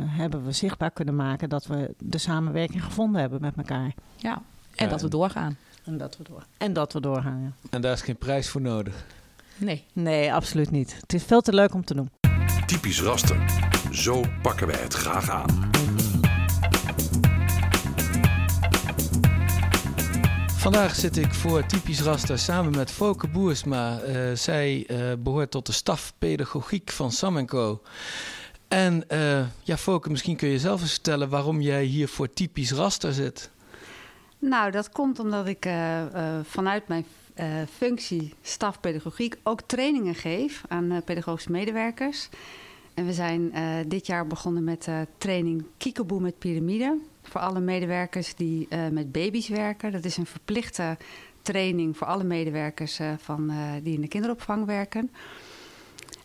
hebben 0.07 0.45
we 0.45 0.53
zichtbaar 0.53 0.91
kunnen 0.91 1.17
maken 1.17 1.49
dat 1.49 1.67
we 1.67 1.95
de 1.99 2.19
samenwerking 2.19 2.85
gevonden 2.85 3.21
hebben 3.21 3.41
met 3.41 3.57
elkaar. 3.57 3.95
Ja, 4.17 4.43
en 4.75 4.85
Ja, 4.85 4.91
dat 4.91 5.01
we 5.03 5.09
doorgaan. 5.09 5.57
En 5.85 5.99
dat 5.99 6.17
we, 6.17 6.25
door, 6.25 6.43
en 6.57 6.73
dat 6.73 6.93
we 6.93 7.01
doorgaan, 7.01 7.43
ja. 7.43 7.69
En 7.71 7.81
daar 7.81 7.93
is 7.93 8.03
geen 8.03 8.17
prijs 8.17 8.49
voor 8.49 8.61
nodig. 8.61 9.05
Nee. 9.57 9.85
Nee, 9.93 10.33
absoluut 10.33 10.71
niet. 10.71 10.97
Het 11.01 11.13
is 11.13 11.23
veel 11.23 11.41
te 11.41 11.55
leuk 11.55 11.75
om 11.75 11.85
te 11.85 11.95
doen. 11.95 12.11
Typisch 12.67 13.03
raster. 13.03 13.37
Zo 13.91 14.25
pakken 14.43 14.67
wij 14.67 14.81
het 14.81 14.95
graag 14.95 15.31
aan. 15.31 15.76
Vandaag 20.67 20.95
zit 20.95 21.17
ik 21.17 21.35
voor 21.35 21.67
Typisch 21.67 22.01
Raster 22.01 22.39
samen 22.39 22.77
met 22.77 22.91
Foke 22.91 23.29
Boersma. 23.29 23.99
Eh, 23.99 24.33
zij 24.35 24.85
eh, 24.87 24.99
behoort 25.19 25.51
tot 25.51 25.67
de 25.67 25.73
staf 25.73 26.13
pedagogiek 26.19 26.91
van 26.91 27.13
Sam 27.13 27.47
Co. 27.47 27.83
En 28.69 29.09
eh, 29.09 29.45
ja, 29.63 29.77
Foke, 29.77 30.11
misschien 30.11 30.37
kun 30.37 30.49
je 30.49 30.59
zelf 30.59 30.81
eens 30.81 30.93
vertellen 30.93 31.29
waarom 31.29 31.61
jij 31.61 31.85
hier 31.85 32.09
voor 32.09 32.33
Typisch 32.33 32.73
Raster 32.73 33.13
zit. 33.13 33.51
Nou, 34.39 34.71
dat 34.71 34.91
komt 34.91 35.19
omdat 35.19 35.47
ik 35.47 35.69
vanuit 36.43 36.89
mijn 36.89 37.07
functie 37.77 38.35
stafpedagogiek 38.43 39.37
ook 39.43 39.61
trainingen 39.67 40.15
geef 40.15 40.63
aan 40.69 41.03
pedagogische 41.05 41.51
medewerkers. 41.51 42.29
En 42.97 43.07
we 43.07 43.13
zijn 43.13 43.53
eh, 43.53 43.77
dit 43.87 44.07
jaar 44.07 44.27
begonnen 44.27 44.65
met 44.65 44.87
eh, 44.87 45.01
training 45.19 45.65
Kiekeboe 45.77 46.21
met 46.21 46.39
piramide. 46.39 46.99
Voor 47.23 47.41
alle 47.41 47.61
medewerkers 47.61 48.35
die 48.35 48.67
eh, 48.69 48.89
met 48.89 49.13
baby's 49.13 49.49
werken. 49.49 49.93
Dat 49.93 50.05
is 50.05 50.17
een 50.17 50.27
verplichte 50.27 50.97
training 51.43 51.97
voor 51.97 52.07
alle 52.07 52.25
medewerkers 52.25 53.01
van, 53.19 53.53
die 53.83 53.95
in 53.95 54.01
de 54.01 54.09
kinderopvang 54.09 54.65
werken. 54.65 55.11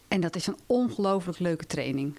En 0.07 0.21
dat 0.21 0.36
is 0.36 0.47
een 0.47 0.57
ongelooflijk 0.65 1.39
leuke 1.39 1.65
training. 1.65 2.17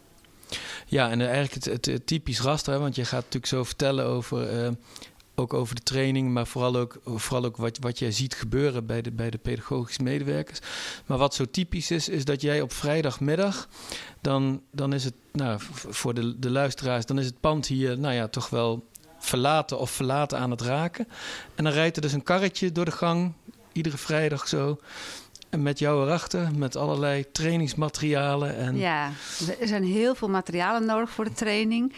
Ja, 0.87 1.11
en 1.11 1.21
eigenlijk 1.21 1.65
het, 1.65 1.87
het, 1.87 2.07
typisch 2.07 2.41
raster, 2.41 2.73
hè, 2.73 2.79
want 2.79 2.95
je 2.95 3.05
gaat 3.05 3.25
natuurlijk 3.25 3.47
zo 3.47 3.65
vertellen 3.65 4.07
over, 4.07 4.75
ook 5.35 5.55
over 5.55 5.75
de 5.75 5.83
training, 5.83 6.33
maar 6.33 6.47
vooral 6.47 6.77
ook, 6.77 7.01
vooral 7.05 7.45
ook 7.45 7.57
wat, 7.57 7.79
wat 7.79 7.99
jij 7.99 8.11
ziet 8.11 8.35
gebeuren 8.35 8.87
bij 8.87 9.03
de, 9.03 9.11
bij 9.13 9.31
de 9.31 9.39
pedagogische 9.39 10.03
medewerkers. 10.03 10.59
Maar 11.07 11.19
wat 11.19 11.35
zo 11.35 11.45
typisch 11.51 11.91
is, 11.91 12.09
is 12.09 12.25
dat 12.25 12.41
jij 12.41 12.61
op 12.61 12.73
vrijdagmiddag, 12.73 13.69
dan, 14.21 14.63
dan 14.71 14.93
is 14.93 15.05
het, 15.05 15.15
nou, 15.33 15.61
voor 15.73 16.15
de, 16.15 16.39
de 16.39 16.51
luisteraars, 16.51 17.07
dan 17.07 17.19
is 17.19 17.27
het 17.27 17.41
pand 17.41 17.67
hier, 17.67 17.99
nou 17.99 18.15
ja, 18.15 18.29
toch 18.29 18.51
wel 18.51 18.85
verlaten 19.19 19.79
of 19.79 19.91
verlaten 19.91 20.39
aan 20.39 20.51
het 20.51 20.61
raken. 20.61 21.09
En 21.55 21.65
dan 21.65 21.73
rijdt 21.73 21.97
er 21.97 22.03
dus 22.03 22.13
een 22.13 22.23
karretje 22.23 22.73
door 22.73 22.85
de 22.85 22.91
gang, 22.91 23.33
iedere 23.73 23.97
vrijdag 23.97 24.49
zo. 24.49 24.81
En 25.51 25.63
met 25.63 25.79
jou 25.79 26.05
erachter, 26.05 26.49
met 26.57 26.77
allerlei 26.77 27.31
trainingsmaterialen. 27.33 28.57
En 28.57 28.77
Ja, 28.77 29.11
er 29.61 29.69
zijn 29.69 29.85
heel 29.85 30.15
veel 30.15 30.29
materialen 30.29 30.87
nodig 30.87 31.11
voor 31.11 31.25
de 31.25 31.33
training. 31.33 31.95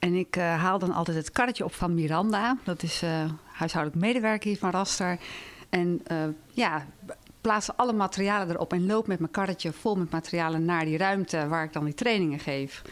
En 0.00 0.14
ik 0.14 0.36
eh, 0.36 0.62
haal 0.62 0.78
dan 0.78 0.92
altijd 0.92 1.16
het 1.16 1.30
karretje 1.30 1.64
op 1.64 1.74
van 1.74 1.94
Miranda. 1.94 2.56
Dat 2.64 2.82
is 2.82 3.02
eh, 3.02 3.24
huishoudelijk 3.44 4.02
medewerker 4.02 4.48
hier 4.48 4.58
van 4.58 4.70
Raster. 4.70 5.18
En 5.68 6.00
eh, 6.04 6.16
ja, 6.50 6.86
plaats 7.40 7.76
alle 7.76 7.92
materialen 7.92 8.50
erop 8.54 8.72
en 8.72 8.86
loop 8.86 9.06
met 9.06 9.18
mijn 9.18 9.30
karretje 9.30 9.72
vol 9.72 9.96
met 9.96 10.10
materialen 10.10 10.64
naar 10.64 10.84
die 10.84 10.96
ruimte 10.96 11.48
waar 11.48 11.64
ik 11.64 11.72
dan 11.72 11.84
die 11.84 11.94
trainingen 11.94 12.38
geef. 12.38 12.82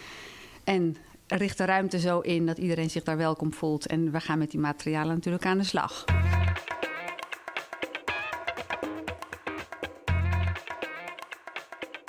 En 0.64 0.96
richt 1.26 1.58
de 1.58 1.64
ruimte 1.64 1.98
zo 1.98 2.20
in 2.20 2.46
dat 2.46 2.58
iedereen 2.58 2.90
zich 2.90 3.02
daar 3.02 3.16
welkom 3.16 3.52
voelt. 3.52 3.86
En 3.86 4.10
we 4.10 4.20
gaan 4.20 4.38
met 4.38 4.50
die 4.50 4.60
materialen 4.60 5.14
natuurlijk 5.14 5.46
aan 5.46 5.58
de 5.58 5.64
slag. 5.64 6.04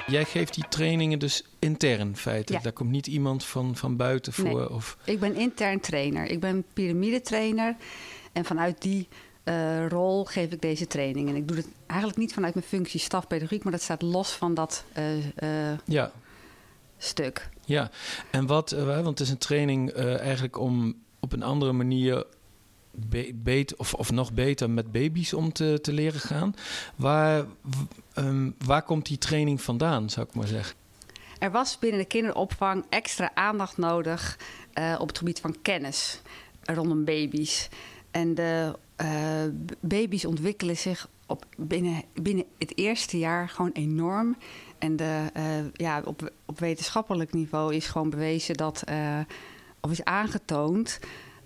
Jij 0.10 0.26
geeft 0.26 0.54
die 0.54 0.63
trainingen 0.69 1.19
dus 1.19 1.43
intern 1.60 2.15
feitelijk. 2.15 2.58
Ja. 2.58 2.63
Daar 2.63 2.74
komt 2.74 2.91
niet 2.91 3.08
iemand 3.08 3.45
van, 3.45 3.76
van 3.76 3.95
buiten 3.95 4.34
voor. 4.34 4.60
Nee. 4.60 4.69
Of, 4.69 4.98
Ik 5.04 5.19
ben 5.19 5.36
intern 5.36 5.80
trainer. 5.80 6.26
Ik 6.26 6.39
ben 6.39 6.63
piramidetrainer. 6.74 7.76
En 8.32 8.45
vanuit 8.45 8.82
die 8.82 9.08
eh, 9.43 9.88
rol 9.88 10.26
geef 10.26 10.52
ik 10.52 10.62
deze 10.62 10.88
training. 10.88 11.30
En 11.30 11.36
ik 11.36 11.48
doe 11.48 11.58
het 11.58 11.67
eigenlijk 11.88 12.19
niet 12.19 12.34
vanuit 12.34 12.54
mijn 12.54 12.65
functie 12.65 13.00
stafpedagogiek, 13.00 13.63
maar 13.63 13.72
dat 13.72 13.82
staat 13.82 14.02
los 14.02 14.32
van 14.32 14.54
dat 14.54 14.84
eh, 14.93 15.04
ja, 15.86 16.12
stuk. 16.98 17.50
ja. 17.65 17.91
En 18.32 18.45
wat, 18.45 18.72
want 18.72 19.06
het 19.06 19.19
is 19.19 19.30
een 19.30 19.38
training 19.38 19.91
eigenlijk 19.91 20.60
om 20.60 20.95
op 21.19 21.34
een 21.34 21.43
andere 21.43 21.72
manier 21.72 22.26
be- 22.91 23.32
beter 23.36 23.78
of, 23.78 23.93
of 23.93 24.12
nog 24.12 24.34
beter 24.34 24.69
met 24.69 24.91
baby's 24.91 25.34
om 25.34 25.54
te, 25.54 25.80
te 25.82 25.93
leren 25.93 26.19
gaan. 26.19 26.56
Waar, 26.95 27.45
ehm, 28.13 28.52
waar 28.65 28.84
komt 28.84 29.06
die 29.06 29.17
training 29.17 29.62
vandaan, 29.62 30.10
zou 30.10 30.28
ik 30.30 30.36
maar 30.36 30.47
zeggen? 30.47 30.75
Er 31.39 31.52
was 31.52 31.80
binnen 31.80 31.99
de 31.99 32.06
kinderopvang 32.06 32.86
extra 32.89 33.32
aandacht 33.34 33.78
nodig 33.78 34.38
eh, 34.73 34.95
op 34.99 35.08
het 35.08 35.17
gebied 35.17 35.39
van 35.39 35.56
kennis 35.62 36.21
rondom 36.62 37.06
baby's. 37.06 37.69
En 38.12 38.36
de 38.36 38.75
eh, 38.95 39.43
baby's 39.80 40.25
ontwikkelen 40.25 40.78
zich 40.78 41.10
op 41.25 41.45
binnen, 41.58 42.04
binnen 42.13 42.45
het 42.58 42.78
eerste 42.78 43.17
jaar 43.17 43.49
gewoon 43.49 43.71
enorm. 43.71 44.38
En 44.78 44.95
de, 44.95 45.30
eh, 45.34 45.43
ja, 45.73 46.02
op, 46.06 46.32
op 46.45 46.60
wetenschappelijk 46.60 47.34
niveau 47.34 47.75
is 47.75 47.88
gewoon 47.88 48.10
bewezen 48.10 48.56
dat, 48.56 48.84
of 49.80 49.91
is 49.91 50.04
aangetoond 50.04 50.99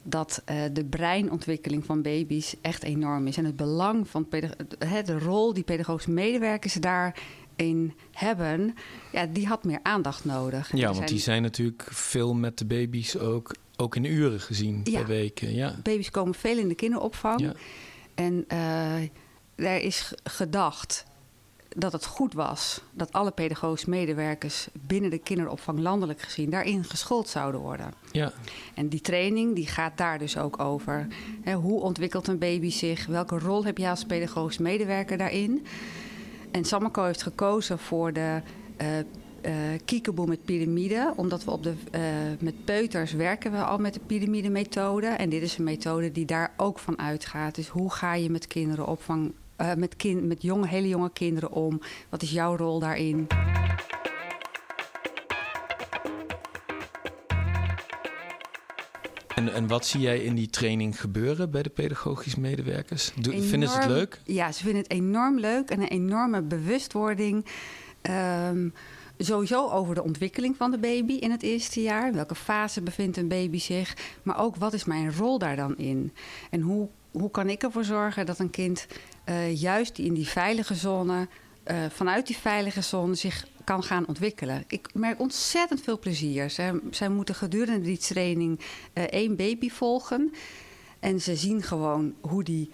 dat 0.03 0.41
eh, 0.45 0.61
de 0.73 0.85
breinontwikkeling 0.85 1.85
van 1.85 2.01
baby's 2.01 2.55
echt 2.61 2.83
enorm 2.83 3.27
is. 3.27 3.37
En 3.37 3.45
het 3.45 3.55
belang 3.55 4.07
van 4.07 4.27
de 5.05 5.19
rol 5.19 5.53
die 5.53 5.63
pedagogische 5.63 6.11
medewerkers 6.11 6.73
daarin 6.73 7.93
hebben, 8.11 8.75
ja, 9.11 9.25
die 9.25 9.47
had 9.47 9.63
meer 9.63 9.79
aandacht 9.83 10.25
nodig. 10.25 10.75
Ja, 10.75 10.93
want 10.93 11.07
die 11.07 11.19
zijn 11.19 11.41
natuurlijk 11.41 11.87
veel 11.91 12.33
met 12.33 12.57
de 12.57 12.65
baby's 12.65 13.17
ook, 13.17 13.55
ook 13.75 13.95
in 13.95 14.03
uren 14.05 14.39
gezien 14.39 14.81
Ja. 14.83 14.99
per 14.99 15.07
week. 15.07 15.41
eh, 15.41 15.55
Ja. 15.55 15.75
Baby's 15.83 16.11
komen 16.11 16.33
veel 16.35 16.57
in 16.57 16.67
de 16.67 16.75
kinderopvang. 16.75 17.39
Ja. 17.41 17.53
En 18.15 18.45
eh, 18.47 19.01
er 19.55 19.81
is 19.81 20.13
gedacht 20.23 21.05
dat 21.75 21.91
het 21.91 22.05
goed 22.05 22.33
was 22.33 22.81
dat 22.91 23.11
alle 23.11 23.31
pedagogische 23.31 23.89
medewerkers 23.89 24.67
binnen 24.87 25.09
de 25.09 25.17
kinderopvang 25.17 25.79
landelijk 25.79 26.21
gezien 26.21 26.49
daarin 26.49 26.83
geschoold 26.83 27.27
zouden 27.27 27.61
worden. 27.61 27.93
Ja. 28.11 28.31
En 28.73 28.87
die 28.87 29.01
training 29.01 29.55
die 29.55 29.67
gaat 29.67 29.97
daar 29.97 30.19
dus 30.19 30.37
ook 30.37 30.59
over. 30.59 31.07
Hoe 31.61 31.81
ontwikkelt 31.81 32.27
een 32.27 32.37
baby 32.37 32.69
zich? 32.69 33.05
Welke 33.05 33.39
rol 33.39 33.65
heb 33.65 33.77
jij 33.77 33.89
als 33.89 34.05
pedagogisch 34.05 34.57
medewerker 34.57 35.17
daarin? 35.17 35.65
En 36.51 36.65
Samako 36.65 37.03
heeft 37.03 37.23
gekozen 37.23 37.79
voor 37.79 38.13
de 38.13 38.41
eh 38.75 38.87
kiekeboe 39.85 40.27
met 40.27 40.45
piramide. 40.45 41.13
Omdat 41.15 41.43
we 41.43 41.51
op 41.51 41.63
de, 41.63 41.73
eh, 41.91 42.01
met 42.39 42.65
peuters 42.65 43.11
werken 43.11 43.51
we 43.51 43.63
al 43.63 43.77
met 43.77 43.93
de 43.93 43.99
piramide-methode. 43.99 45.07
En 45.07 45.29
dit 45.29 45.41
is 45.41 45.57
een 45.57 45.63
methode 45.63 46.11
die 46.11 46.25
daar 46.25 46.53
ook 46.57 46.79
van 46.79 46.99
uitgaat. 46.99 47.55
Dus 47.55 47.67
hoe 47.67 47.91
ga 47.91 48.13
je 48.13 48.29
met 48.29 48.47
kinderen 48.47 48.87
eh, 49.63 49.75
met, 49.75 49.95
kind, 49.95 50.23
met 50.23 50.41
jonge, 50.41 50.67
hele 50.67 50.87
jonge 50.87 51.11
kinderen 51.13 51.51
om? 51.51 51.81
Wat 52.09 52.21
is 52.21 52.31
jouw 52.31 52.55
rol 52.55 52.79
daarin? 52.79 53.27
En, 59.35 59.53
en 59.53 59.67
wat 59.67 59.85
zie 59.85 59.99
jij 60.01 60.19
in 60.19 60.35
die 60.35 60.49
training 60.49 61.01
gebeuren 61.01 61.51
bij 61.51 61.63
de 61.63 61.69
pedagogisch 61.69 62.35
medewerkers? 62.35 63.11
Enorm- 63.21 63.41
vinden 63.41 63.69
ze 63.69 63.77
het 63.77 63.87
leuk? 63.87 64.21
Ja, 64.25 64.51
ze 64.51 64.63
vinden 64.63 64.81
het 64.81 64.91
enorm 64.91 65.39
leuk 65.39 65.69
en 65.69 65.81
een 65.81 65.87
enorme 65.87 66.41
bewustwording. 66.41 67.45
ehm, 68.01 68.69
sowieso 69.17 69.69
over 69.69 69.95
de 69.95 70.03
ontwikkeling 70.03 70.57
van 70.57 70.71
de 70.71 70.77
baby 70.77 71.13
in 71.13 71.31
het 71.31 71.43
eerste 71.43 71.81
jaar. 71.81 72.13
Welke 72.13 72.35
fase 72.35 72.81
bevindt 72.81 73.17
een 73.17 73.27
baby 73.27 73.59
zich? 73.59 73.97
Maar 74.23 74.39
ook 74.39 74.55
wat 74.55 74.73
is 74.73 74.85
mijn 74.85 75.13
rol 75.15 75.37
daar 75.37 75.55
dan 75.55 75.77
in? 75.77 76.13
En 76.49 76.61
hoe, 76.61 76.89
hoe 77.13 77.31
kan 77.31 77.49
ik 77.49 77.63
ervoor 77.63 77.83
zorgen 77.83 78.25
dat 78.25 78.39
een 78.39 78.49
kind 78.49 78.87
eh, 79.23 79.61
juist 79.61 79.97
in 79.97 80.13
die 80.13 80.27
veilige 80.27 80.75
zone, 80.75 81.27
eh, 81.63 81.85
vanuit 81.89 82.27
die 82.27 82.37
veilige 82.37 82.81
zone, 82.81 83.15
zich 83.15 83.47
kan 83.63 83.83
gaan 83.83 84.07
ontwikkelen? 84.07 84.63
Ik 84.67 84.89
merk 84.93 85.19
ontzettend 85.19 85.81
veel 85.81 85.99
plezier. 85.99 86.49
Zij, 86.89 87.09
moeten 87.09 87.35
gedurende 87.35 87.85
die 87.85 87.97
training 87.97 88.59
eh, 88.93 89.03
één 89.03 89.35
baby 89.35 89.69
volgen. 89.69 90.33
En 90.99 91.21
ze 91.21 91.35
zien 91.35 91.61
gewoon 91.61 92.13
hoe 92.21 92.43
die. 92.43 92.69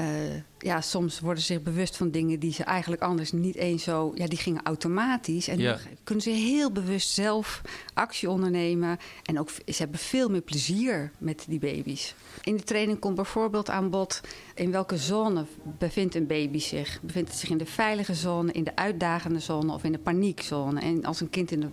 Eh, 0.00 0.42
ja, 0.58 0.80
soms 0.80 1.20
worden 1.20 1.42
ze 1.42 1.52
zich 1.52 1.62
bewust 1.62 1.96
van 1.96 2.10
dingen 2.10 2.40
die 2.40 2.52
ze 2.52 2.64
eigenlijk 2.64 3.02
anders 3.02 3.32
niet 3.32 3.54
eens 3.56 3.82
zo. 3.82 4.12
Ja, 4.14 4.26
die 4.26 4.38
gingen 4.38 4.62
automatisch. 4.62 5.48
En 5.48 5.58
Ja. 5.58 5.72
nu 5.88 5.96
kunnen 6.04 6.24
ze 6.24 6.30
heel 6.30 6.72
bewust 6.72 7.10
zelf 7.10 7.60
actie 7.94 8.30
ondernemen. 8.30 8.98
En 9.24 9.38
ook 9.38 9.50
ze 9.50 9.74
hebben 9.76 9.98
veel 10.00 10.28
meer 10.28 10.40
plezier 10.40 11.10
met 11.18 11.44
die 11.48 11.58
baby's. 11.58 12.14
In 12.42 12.56
de 12.56 12.62
training 12.62 12.98
komt 12.98 13.14
bijvoorbeeld 13.14 13.70
aan 13.70 13.90
bod 13.90 14.20
in 14.54 14.70
welke 14.70 14.96
zone 14.96 15.44
bevindt 15.78 16.14
een 16.14 16.26
baby 16.26 16.58
zich. 16.58 16.98
Bevindt 17.02 17.30
het 17.30 17.38
zich 17.38 17.50
in 17.50 17.58
de 17.58 17.66
veilige 17.66 18.14
zone, 18.14 18.52
in 18.52 18.64
de 18.64 18.76
uitdagende 18.76 19.40
zone 19.40 19.72
of 19.72 19.84
in 19.84 19.92
de 19.92 19.98
paniekzone? 19.98 20.80
En 20.80 21.04
als 21.04 21.20
een 21.20 21.30
kind 21.30 21.50
in 21.50 21.60
de 21.60 21.68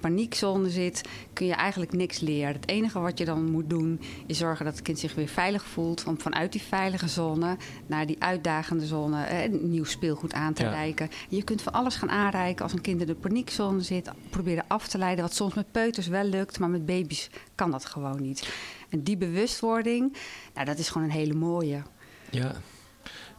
paniekzone 0.00 0.70
zit, 0.70 1.00
kun 1.32 1.46
je 1.46 1.52
eigenlijk 1.54 1.92
niks 1.92 2.20
leren. 2.20 2.52
Het 2.54 2.68
enige 2.68 2.98
wat 3.00 3.18
je 3.18 3.24
dan 3.24 3.50
moet 3.50 3.70
doen, 3.70 4.00
is 4.26 4.38
zorgen 4.38 4.64
dat 4.64 4.74
het 4.74 4.82
kind 4.82 4.98
zich 4.98 5.14
weer 5.14 5.28
veilig 5.28 5.64
voelt. 5.64 6.04
Om 6.06 6.20
vanuit 6.20 6.52
die 6.52 6.62
veilige 6.62 7.08
zone 7.08 7.56
naar 7.86 8.06
die 8.06 8.16
uitdagende 8.22 8.86
zone 8.86 9.24
eh, 9.24 9.50
nieuw 9.60 9.84
speelgoed 9.84 10.32
aan 10.32 10.52
te 10.52 10.62
Ja. 10.62 10.70
reiken. 10.70 11.08
Je 11.28 11.42
kunt 11.42 11.62
van 11.62 11.72
alles 11.72 11.96
gaan 11.96 12.10
aanreiken 12.10 12.62
als 12.62 12.72
een 12.72 12.80
kind 12.80 13.00
in 13.00 13.06
de 13.06 13.14
paniekzone 13.14 13.80
zit. 13.80 14.10
Proberen 14.30 14.64
af 14.66 14.88
te 14.88 14.98
leiden, 14.98 15.24
wat 15.24 15.34
soms 15.34 15.54
met 15.54 15.72
peuters 15.72 16.06
wel 16.06 16.24
lukt, 16.24 16.58
maar 16.58 16.68
met 16.70 16.86
baby's 16.86 17.30
kan 17.54 17.70
dat 17.70 17.84
gewoon 17.84 18.22
niet. 18.22 18.48
En 18.88 19.02
die 19.02 19.16
bewustwording, 19.16 20.16
nou, 20.54 20.66
dat 20.66 20.78
is 20.78 20.88
gewoon 20.88 21.06
een 21.08 21.14
hele 21.14 21.34
mooie. 21.34 21.82
Ja. 22.30 22.52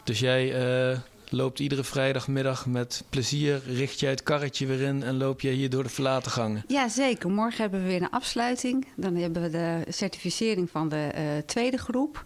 Dus 0.04 0.18
jij 0.20 0.54
eh, 0.92 0.98
loopt 1.32 1.58
iedere 1.58 1.84
vrijdagmiddag 1.84 2.66
met 2.66 3.04
plezier, 3.10 3.62
richt 3.66 4.00
jij 4.00 4.10
het 4.10 4.22
karretje 4.22 4.66
weer 4.66 4.80
in 4.80 5.02
en 5.02 5.16
loop 5.16 5.40
jij 5.40 5.52
hier 5.52 5.70
door 5.70 5.82
de 5.82 5.88
verlaten 5.88 6.30
gangen? 6.30 6.64
Ja, 6.66 6.88
zeker. 6.88 7.30
Morgen 7.30 7.60
hebben 7.60 7.82
we 7.82 7.88
weer 7.88 8.02
een 8.02 8.10
afsluiting. 8.10 8.86
Dan 8.96 9.14
hebben 9.16 9.42
we 9.42 9.50
de 9.50 9.82
certificering 9.92 10.70
van 10.70 10.88
de 10.88 10.96
eh, 11.14 11.24
tweede 11.46 11.76
groep. 11.78 12.24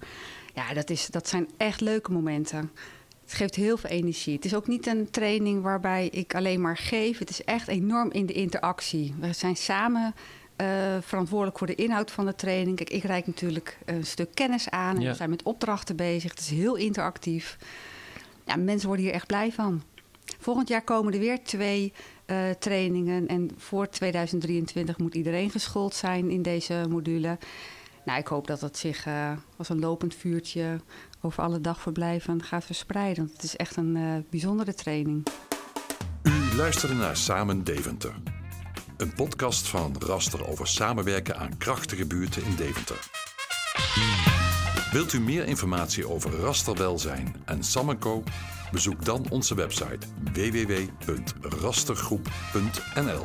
Ja, 0.54 0.74
dat, 0.74 0.90
is, 0.90 1.06
dat 1.06 1.28
zijn 1.28 1.48
echt 1.56 1.80
leuke 1.80 2.12
momenten. 2.12 2.70
Het 3.24 3.32
geeft 3.32 3.54
heel 3.54 3.76
veel 3.76 3.90
energie. 3.90 4.34
Het 4.34 4.44
is 4.44 4.54
ook 4.54 4.66
niet 4.66 4.86
een 4.86 5.10
training 5.10 5.62
waarbij 5.62 6.08
ik 6.08 6.34
alleen 6.34 6.60
maar 6.60 6.76
geef. 6.76 7.18
Het 7.18 7.30
is 7.30 7.44
echt 7.44 7.68
enorm 7.68 8.10
in 8.10 8.26
de 8.26 8.32
interactie. 8.32 9.14
We 9.20 9.32
zijn 9.32 9.56
samen 9.56 10.14
eh, 10.56 10.66
verantwoordelijk 11.00 11.58
voor 11.58 11.66
de 11.66 11.74
inhoud 11.74 12.10
van 12.10 12.26
de 12.26 12.34
training. 12.34 12.76
Kijk, 12.76 12.90
ik 12.90 13.02
reik 13.04 13.26
natuurlijk 13.26 13.78
een 13.84 14.06
stuk 14.06 14.34
kennis 14.34 14.70
aan. 14.70 14.94
En 14.96 15.00
Ja. 15.02 15.10
we 15.10 15.16
zijn 15.16 15.30
met 15.30 15.42
opdrachten 15.42 15.96
bezig. 15.96 16.30
Het 16.30 16.40
is 16.40 16.50
heel 16.50 16.74
interactief. 16.74 17.56
Mensen 18.56 18.86
worden 18.86 19.04
hier 19.04 19.14
echt 19.14 19.26
blij 19.26 19.52
van. 19.52 19.82
Volgend 20.38 20.68
jaar 20.68 20.82
komen 20.82 21.12
er 21.12 21.18
weer 21.18 21.44
twee 21.44 21.92
eh, 22.24 22.50
trainingen. 22.58 23.26
En 23.26 23.50
voor 23.56 23.88
2023 23.88 24.98
moet 24.98 25.14
iedereen 25.14 25.50
geschoold 25.50 25.94
zijn 25.94 26.30
in 26.30 26.42
deze 26.42 26.84
module. 26.88 27.38
Nou, 28.04 28.18
ik 28.18 28.26
hoop 28.26 28.46
dat 28.46 28.60
het 28.60 28.76
zich 28.76 29.06
eh, 29.06 29.32
als 29.56 29.68
een 29.68 29.80
lopend 29.80 30.14
vuurtje 30.14 30.80
over 31.20 31.42
alle 31.42 31.60
dagverblijven 31.60 32.42
gaat 32.42 32.64
verspreiden. 32.64 33.30
Het 33.32 33.42
is 33.42 33.56
echt 33.56 33.76
een 33.76 33.96
eh, 33.96 34.30
bijzondere 34.30 34.74
training. 34.74 35.26
U 36.22 36.56
luisterde 36.56 36.94
naar 36.94 37.16
Samen 37.16 37.64
Deventer. 37.64 38.14
Een 38.96 39.14
podcast 39.14 39.68
van 39.68 39.96
Raster 39.98 40.48
over 40.48 40.66
samenwerken 40.66 41.36
aan 41.36 41.58
krachtige 41.58 42.06
buurten 42.06 42.44
in 42.44 42.56
Deventer. 42.56 43.10
Wilt 44.92 45.12
u 45.12 45.20
meer 45.20 45.46
informatie 45.46 46.08
over 46.08 46.30
rasterwelzijn 46.30 47.36
en 47.44 47.62
Samenco? 47.62 48.22
Bezoek 48.72 49.04
dan 49.04 49.26
onze 49.30 49.54
website 49.54 50.06
www.rastergroep.nl. 50.32 53.24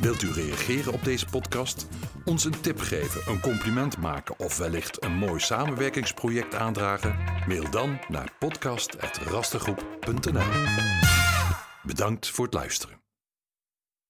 Wilt 0.00 0.22
u 0.22 0.32
reageren 0.32 0.92
op 0.92 1.04
deze 1.04 1.26
podcast? 1.26 1.88
Ons 2.24 2.44
een 2.44 2.60
tip 2.60 2.80
geven, 2.80 3.32
een 3.32 3.40
compliment 3.40 3.98
maken 3.98 4.38
of 4.38 4.56
wellicht 4.56 5.04
een 5.04 5.14
mooi 5.14 5.40
samenwerkingsproject 5.40 6.54
aandragen? 6.54 7.16
Mail 7.46 7.70
dan 7.70 7.98
naar 8.08 8.32
podcast.rastergroep.nl. 8.38 10.50
Bedankt 11.82 12.28
voor 12.28 12.44
het 12.44 12.54
luisteren. 12.54 12.97